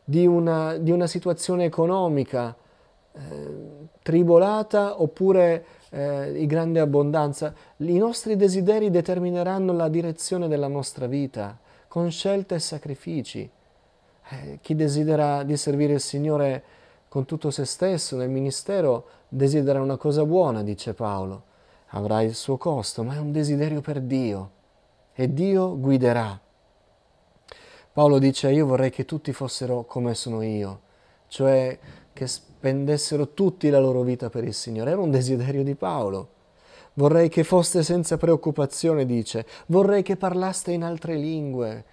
di 0.05 0.27
una, 0.27 0.77
di 0.77 0.91
una 0.91 1.07
situazione 1.07 1.65
economica 1.65 2.55
eh, 3.13 3.21
tribolata 4.03 5.01
oppure 5.01 5.65
eh, 5.91 6.33
di 6.33 6.47
grande 6.47 6.81
abbondanza. 6.81 7.55
I 7.77 7.99
nostri 7.99 8.37
desideri 8.37 8.91
determineranno 8.91 9.73
la 9.73 9.89
direzione 9.89 10.49
della 10.49 10.69
nostra 10.69 11.07
vita 11.07 11.59
con 11.87 12.11
scelte 12.11 12.57
e 12.57 12.59
sacrifici. 12.59 13.49
Eh, 14.29 14.59
chi 14.61 14.75
desidera 14.75 15.43
di 15.43 15.57
servire 15.57 15.93
il 15.93 16.01
Signore 16.01 16.63
con 17.15 17.27
tutto 17.27 17.53
se 17.53 17.65
stesso 17.65 18.17
nel 18.17 18.29
ministero 18.29 19.07
desidera 19.29 19.81
una 19.81 19.97
cosa 19.97 20.25
buona, 20.25 20.65
dice 20.65 20.95
Paolo. 20.95 21.45
Avrà 21.91 22.23
il 22.23 22.35
suo 22.35 22.57
costo, 22.57 23.05
ma 23.05 23.15
è 23.15 23.19
un 23.19 23.31
desiderio 23.31 23.81
per 23.81 24.01
Dio 24.01 24.51
e 25.15 25.33
Dio 25.33 25.79
guiderà. 25.79 26.37
Paolo 27.93 28.19
dice 28.19 28.51
io 28.51 28.67
vorrei 28.67 28.91
che 28.91 29.05
tutti 29.05 29.33
fossero 29.33 29.85
come 29.85 30.13
sono 30.15 30.43
io, 30.43 30.81
cioè 31.29 31.79
che 32.13 32.27
spendessero 32.27 33.33
tutti 33.33 33.71
la 33.71 33.79
loro 33.79 34.03
vita 34.03 34.29
per 34.29 34.43
il 34.43 34.53
Signore. 34.53 34.91
Era 34.91 35.01
un 35.01 35.13
desiderio 35.13 35.63
di 35.63 35.77
Paolo. 35.77 36.31
Vorrei 36.95 37.29
che 37.29 37.45
foste 37.45 37.85
senza 37.85 38.17
preoccupazione, 38.17 39.07
dice. 39.07 39.47
Vorrei 39.67 40.03
che 40.03 40.17
parlaste 40.17 40.73
in 40.73 40.83
altre 40.83 41.15
lingue 41.15 41.85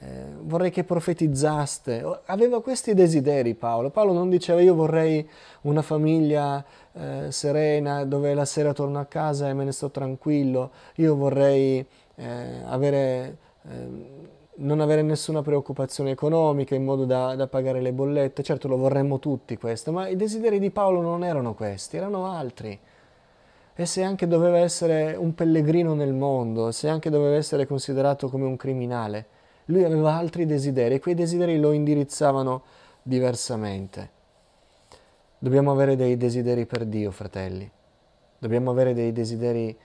eh, 0.00 0.24
vorrei 0.40 0.70
che 0.70 0.84
profetizzaste. 0.84 2.04
Aveva 2.26 2.60
questi 2.60 2.94
desideri 2.94 3.54
Paolo. 3.54 3.90
Paolo 3.90 4.12
non 4.12 4.28
diceva 4.28 4.60
io 4.60 4.74
vorrei 4.74 5.28
una 5.62 5.82
famiglia 5.82 6.64
eh, 6.92 7.30
serena 7.30 8.04
dove 8.04 8.34
la 8.34 8.44
sera 8.44 8.72
torno 8.72 8.98
a 8.98 9.04
casa 9.04 9.48
e 9.48 9.54
me 9.54 9.64
ne 9.64 9.72
sto 9.72 9.90
tranquillo, 9.90 10.70
io 10.96 11.14
vorrei 11.14 11.84
eh, 12.16 12.62
avere, 12.64 13.36
ehm, 13.68 14.04
non 14.56 14.80
avere 14.80 15.02
nessuna 15.02 15.42
preoccupazione 15.42 16.10
economica 16.10 16.74
in 16.74 16.84
modo 16.84 17.04
da, 17.04 17.34
da 17.34 17.46
pagare 17.46 17.80
le 17.80 17.92
bollette. 17.92 18.42
Certo 18.42 18.68
lo 18.68 18.76
vorremmo 18.76 19.18
tutti 19.18 19.56
questo, 19.56 19.92
ma 19.92 20.08
i 20.08 20.16
desideri 20.16 20.58
di 20.58 20.70
Paolo 20.70 21.00
non 21.00 21.24
erano 21.24 21.54
questi, 21.54 21.96
erano 21.96 22.30
altri. 22.30 22.78
E 23.76 23.86
se 23.86 24.04
anche 24.04 24.28
doveva 24.28 24.58
essere 24.58 25.16
un 25.16 25.34
pellegrino 25.34 25.94
nel 25.94 26.12
mondo, 26.12 26.70
se 26.70 26.88
anche 26.88 27.10
doveva 27.10 27.34
essere 27.34 27.66
considerato 27.66 28.28
come 28.28 28.44
un 28.44 28.56
criminale, 28.56 29.26
lui 29.66 29.84
aveva 29.84 30.14
altri 30.14 30.44
desideri 30.44 30.96
e 30.96 31.00
quei 31.00 31.14
desideri 31.14 31.58
lo 31.58 31.72
indirizzavano 31.72 32.62
diversamente. 33.02 34.10
Dobbiamo 35.38 35.72
avere 35.72 35.96
dei 35.96 36.16
desideri 36.16 36.66
per 36.66 36.84
Dio, 36.84 37.10
fratelli. 37.10 37.70
Dobbiamo 38.38 38.70
avere 38.70 38.92
dei 38.92 39.12
desideri 39.12 39.76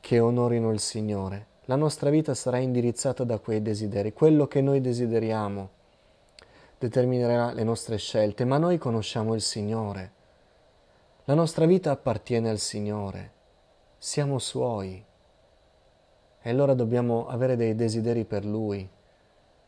che 0.00 0.18
onorino 0.18 0.70
il 0.70 0.80
Signore. 0.80 1.46
La 1.66 1.76
nostra 1.76 2.10
vita 2.10 2.34
sarà 2.34 2.58
indirizzata 2.58 3.24
da 3.24 3.38
quei 3.38 3.62
desideri. 3.62 4.12
Quello 4.12 4.46
che 4.46 4.60
noi 4.60 4.82
desideriamo 4.82 5.70
determinerà 6.78 7.52
le 7.52 7.64
nostre 7.64 7.96
scelte, 7.96 8.44
ma 8.44 8.58
noi 8.58 8.76
conosciamo 8.76 9.34
il 9.34 9.40
Signore. 9.40 10.12
La 11.24 11.34
nostra 11.34 11.64
vita 11.64 11.90
appartiene 11.90 12.50
al 12.50 12.58
Signore. 12.58 13.32
Siamo 13.96 14.38
Suoi. 14.38 15.02
E 16.42 16.50
allora 16.50 16.74
dobbiamo 16.74 17.26
avere 17.26 17.56
dei 17.56 17.74
desideri 17.74 18.26
per 18.26 18.44
Lui 18.44 18.86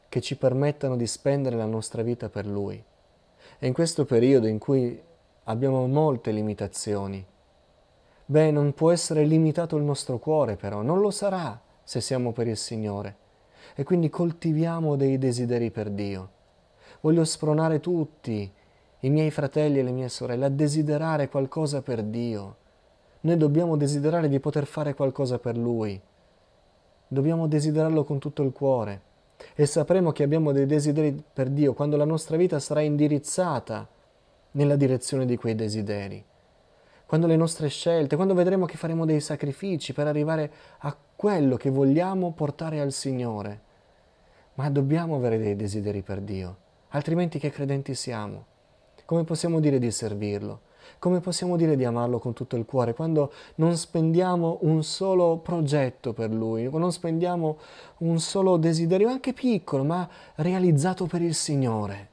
che 0.08 0.20
ci 0.20 0.36
permettano 0.36 0.96
di 0.96 1.06
spendere 1.06 1.56
la 1.56 1.66
nostra 1.66 2.02
vita 2.02 2.28
per 2.28 2.46
Lui. 2.46 2.82
E 3.58 3.66
in 3.66 3.72
questo 3.72 4.04
periodo 4.04 4.46
in 4.46 4.58
cui 4.58 5.00
abbiamo 5.44 5.86
molte 5.86 6.30
limitazioni, 6.30 7.24
beh, 8.24 8.50
non 8.50 8.72
può 8.74 8.90
essere 8.90 9.24
limitato 9.24 9.76
il 9.76 9.84
nostro 9.84 10.18
cuore 10.18 10.56
però, 10.56 10.82
non 10.82 11.00
lo 11.00 11.10
sarà 11.10 11.60
se 11.82 12.00
siamo 12.00 12.32
per 12.32 12.46
il 12.46 12.56
Signore. 12.56 13.24
E 13.74 13.84
quindi 13.84 14.08
coltiviamo 14.08 14.96
dei 14.96 15.18
desideri 15.18 15.70
per 15.70 15.90
Dio. 15.90 16.30
Voglio 17.00 17.24
spronare 17.24 17.80
tutti, 17.80 18.50
i 19.00 19.10
miei 19.10 19.30
fratelli 19.30 19.78
e 19.78 19.82
le 19.82 19.90
mie 19.90 20.08
sorelle, 20.08 20.46
a 20.46 20.50
desiderare 20.50 21.28
qualcosa 21.28 21.82
per 21.82 22.02
Dio. 22.02 22.56
Noi 23.20 23.36
dobbiamo 23.36 23.76
desiderare 23.76 24.28
di 24.28 24.40
poter 24.40 24.66
fare 24.66 24.94
qualcosa 24.94 25.38
per 25.38 25.56
Lui. 25.56 26.00
Dobbiamo 27.08 27.46
desiderarlo 27.46 28.04
con 28.04 28.18
tutto 28.18 28.42
il 28.42 28.52
cuore 28.52 29.05
e 29.54 29.66
sapremo 29.66 30.12
che 30.12 30.22
abbiamo 30.22 30.52
dei 30.52 30.66
desideri 30.66 31.22
per 31.32 31.48
Dio 31.48 31.74
quando 31.74 31.96
la 31.96 32.04
nostra 32.04 32.36
vita 32.36 32.58
sarà 32.58 32.80
indirizzata 32.80 33.88
nella 34.52 34.76
direzione 34.76 35.26
di 35.26 35.36
quei 35.36 35.54
desideri. 35.54 36.24
Quando 37.06 37.26
le 37.26 37.36
nostre 37.36 37.68
scelte, 37.68 38.16
quando 38.16 38.34
vedremo 38.34 38.66
che 38.66 38.76
faremo 38.76 39.04
dei 39.04 39.20
sacrifici 39.20 39.92
per 39.92 40.06
arrivare 40.06 40.50
a 40.78 40.96
quello 41.14 41.56
che 41.56 41.70
vogliamo 41.70 42.32
portare 42.32 42.80
al 42.80 42.92
Signore. 42.92 43.62
Ma 44.54 44.68
dobbiamo 44.70 45.16
avere 45.16 45.38
dei 45.38 45.54
desideri 45.54 46.02
per 46.02 46.20
Dio, 46.20 46.56
altrimenti 46.88 47.38
che 47.38 47.50
credenti 47.50 47.94
siamo? 47.94 48.46
Come 49.04 49.24
possiamo 49.24 49.60
dire 49.60 49.78
di 49.78 49.90
servirlo? 49.90 50.60
Come 50.98 51.20
possiamo 51.20 51.56
dire 51.56 51.76
di 51.76 51.84
amarlo 51.84 52.18
con 52.18 52.32
tutto 52.32 52.56
il 52.56 52.64
cuore 52.64 52.94
quando 52.94 53.32
non 53.56 53.76
spendiamo 53.76 54.58
un 54.62 54.82
solo 54.82 55.38
progetto 55.38 56.12
per 56.12 56.30
Lui, 56.30 56.68
non 56.70 56.92
spendiamo 56.92 57.58
un 57.98 58.18
solo 58.18 58.56
desiderio, 58.56 59.08
anche 59.08 59.32
piccolo, 59.32 59.84
ma 59.84 60.08
realizzato 60.36 61.06
per 61.06 61.22
il 61.22 61.34
Signore? 61.34 62.10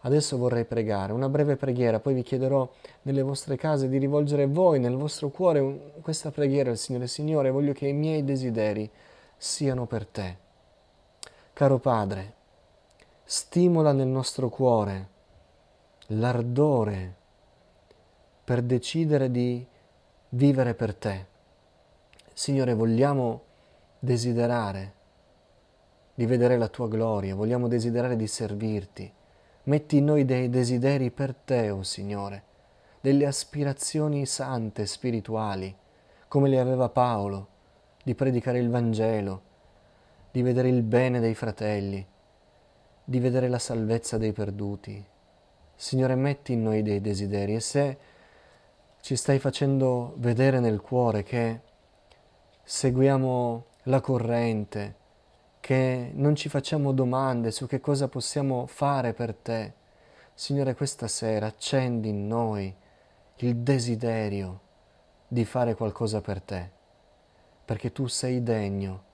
Adesso 0.00 0.36
vorrei 0.36 0.64
pregare, 0.64 1.12
una 1.12 1.28
breve 1.28 1.56
preghiera, 1.56 1.98
poi 1.98 2.14
vi 2.14 2.22
chiederò 2.22 2.68
nelle 3.02 3.22
vostre 3.22 3.56
case 3.56 3.88
di 3.88 3.98
rivolgere 3.98 4.46
voi 4.46 4.78
nel 4.78 4.94
vostro 4.94 5.30
cuore 5.30 5.94
questa 6.00 6.30
preghiera 6.30 6.70
al 6.70 6.76
Signore. 6.76 7.08
Signore, 7.08 7.50
voglio 7.50 7.72
che 7.72 7.88
i 7.88 7.92
miei 7.92 8.22
desideri 8.22 8.88
siano 9.36 9.86
per 9.86 10.06
te. 10.06 10.36
Caro 11.52 11.78
Padre, 11.78 12.34
stimola 13.24 13.92
nel 13.92 14.06
nostro 14.06 14.48
cuore 14.48 15.08
l'ardore 16.10 17.14
per 18.46 18.62
decidere 18.62 19.28
di 19.28 19.66
vivere 20.28 20.74
per 20.74 20.94
te. 20.94 21.26
Signore, 22.32 22.74
vogliamo 22.74 23.42
desiderare 23.98 24.92
di 26.14 26.26
vedere 26.26 26.56
la 26.56 26.68
tua 26.68 26.86
gloria, 26.86 27.34
vogliamo 27.34 27.66
desiderare 27.66 28.14
di 28.14 28.28
servirti. 28.28 29.12
Metti 29.64 29.96
in 29.96 30.04
noi 30.04 30.24
dei 30.24 30.48
desideri 30.48 31.10
per 31.10 31.34
te, 31.34 31.70
o 31.70 31.78
oh 31.78 31.82
Signore, 31.82 32.44
delle 33.00 33.26
aspirazioni 33.26 34.24
sante, 34.26 34.86
spirituali, 34.86 35.76
come 36.28 36.48
le 36.48 36.60
aveva 36.60 36.88
Paolo, 36.88 37.48
di 38.04 38.14
predicare 38.14 38.60
il 38.60 38.70
Vangelo, 38.70 39.42
di 40.30 40.42
vedere 40.42 40.68
il 40.68 40.84
bene 40.84 41.18
dei 41.18 41.34
fratelli, 41.34 42.06
di 43.02 43.18
vedere 43.18 43.48
la 43.48 43.58
salvezza 43.58 44.18
dei 44.18 44.32
perduti. 44.32 45.04
Signore, 45.74 46.14
metti 46.14 46.52
in 46.52 46.62
noi 46.62 46.82
dei 46.82 47.00
desideri 47.00 47.56
e 47.56 47.60
se 47.60 48.14
ci 49.06 49.14
stai 49.14 49.38
facendo 49.38 50.14
vedere 50.16 50.58
nel 50.58 50.80
cuore 50.80 51.22
che 51.22 51.60
seguiamo 52.64 53.64
la 53.84 54.00
corrente, 54.00 54.96
che 55.60 56.10
non 56.12 56.34
ci 56.34 56.48
facciamo 56.48 56.90
domande 56.90 57.52
su 57.52 57.68
che 57.68 57.78
cosa 57.78 58.08
possiamo 58.08 58.66
fare 58.66 59.12
per 59.12 59.32
te, 59.32 59.74
Signore, 60.34 60.74
questa 60.74 61.06
sera 61.06 61.46
accendi 61.46 62.08
in 62.08 62.26
noi 62.26 62.74
il 63.36 63.56
desiderio 63.58 64.60
di 65.28 65.44
fare 65.44 65.76
qualcosa 65.76 66.20
per 66.20 66.40
te, 66.40 66.68
perché 67.64 67.92
tu 67.92 68.08
sei 68.08 68.42
degno 68.42 69.04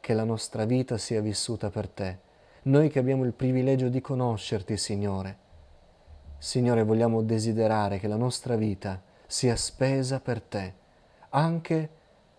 che 0.00 0.14
la 0.14 0.24
nostra 0.24 0.64
vita 0.64 0.98
sia 0.98 1.20
vissuta 1.20 1.70
per 1.70 1.86
te. 1.86 2.18
Noi 2.62 2.88
che 2.88 2.98
abbiamo 2.98 3.22
il 3.22 3.34
privilegio 3.34 3.88
di 3.88 4.00
conoscerti, 4.00 4.76
Signore. 4.76 5.38
Signore, 6.38 6.82
vogliamo 6.82 7.22
desiderare 7.22 8.00
che 8.00 8.08
la 8.08 8.16
nostra 8.16 8.56
vita 8.56 9.06
sia 9.30 9.56
spesa 9.56 10.20
per 10.20 10.40
te, 10.40 10.74
anche 11.28 11.90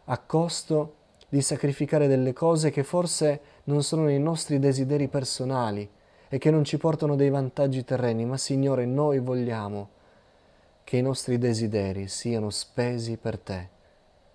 a 0.05 0.17
costo 0.17 0.95
di 1.29 1.39
sacrificare 1.39 2.07
delle 2.07 2.33
cose 2.33 2.71
che 2.71 2.83
forse 2.83 3.41
non 3.65 3.83
sono 3.83 4.05
nei 4.05 4.19
nostri 4.19 4.57
desideri 4.57 5.07
personali 5.07 5.87
e 6.27 6.39
che 6.39 6.49
non 6.49 6.63
ci 6.63 6.79
portano 6.79 7.15
dei 7.15 7.29
vantaggi 7.29 7.83
terreni, 7.83 8.25
ma 8.25 8.37
Signore, 8.37 8.87
noi 8.87 9.19
vogliamo 9.19 9.89
che 10.83 10.97
i 10.97 11.03
nostri 11.03 11.37
desideri 11.37 12.07
siano 12.07 12.49
spesi 12.49 13.17
per 13.17 13.37
te. 13.37 13.69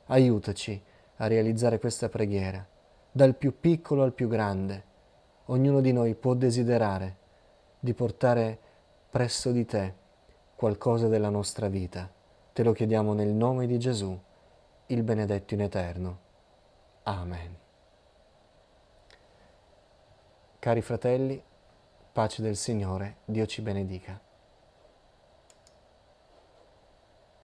Aiutaci 0.06 0.80
a 1.16 1.26
realizzare 1.26 1.80
questa 1.80 2.08
preghiera 2.08 2.64
dal 3.10 3.34
più 3.34 3.58
piccolo 3.58 4.04
al 4.04 4.12
più 4.12 4.28
grande. 4.28 4.92
Ognuno 5.46 5.80
di 5.80 5.92
noi 5.92 6.14
può 6.14 6.34
desiderare 6.34 7.16
di 7.80 7.94
portare 7.94 8.56
presso 9.10 9.50
di 9.50 9.64
te 9.66 9.94
qualcosa 10.54 11.08
della 11.08 11.30
nostra 11.30 11.66
vita. 11.66 12.22
Te 12.54 12.62
lo 12.62 12.70
chiediamo 12.70 13.14
nel 13.14 13.30
nome 13.30 13.66
di 13.66 13.80
Gesù, 13.80 14.16
il 14.86 15.02
benedetto 15.02 15.54
in 15.54 15.62
eterno. 15.62 16.18
Amen. 17.02 17.56
Cari 20.60 20.80
fratelli, 20.80 21.42
pace 22.12 22.42
del 22.42 22.54
Signore, 22.54 23.16
Dio 23.24 23.44
ci 23.46 23.60
benedica. 23.60 24.23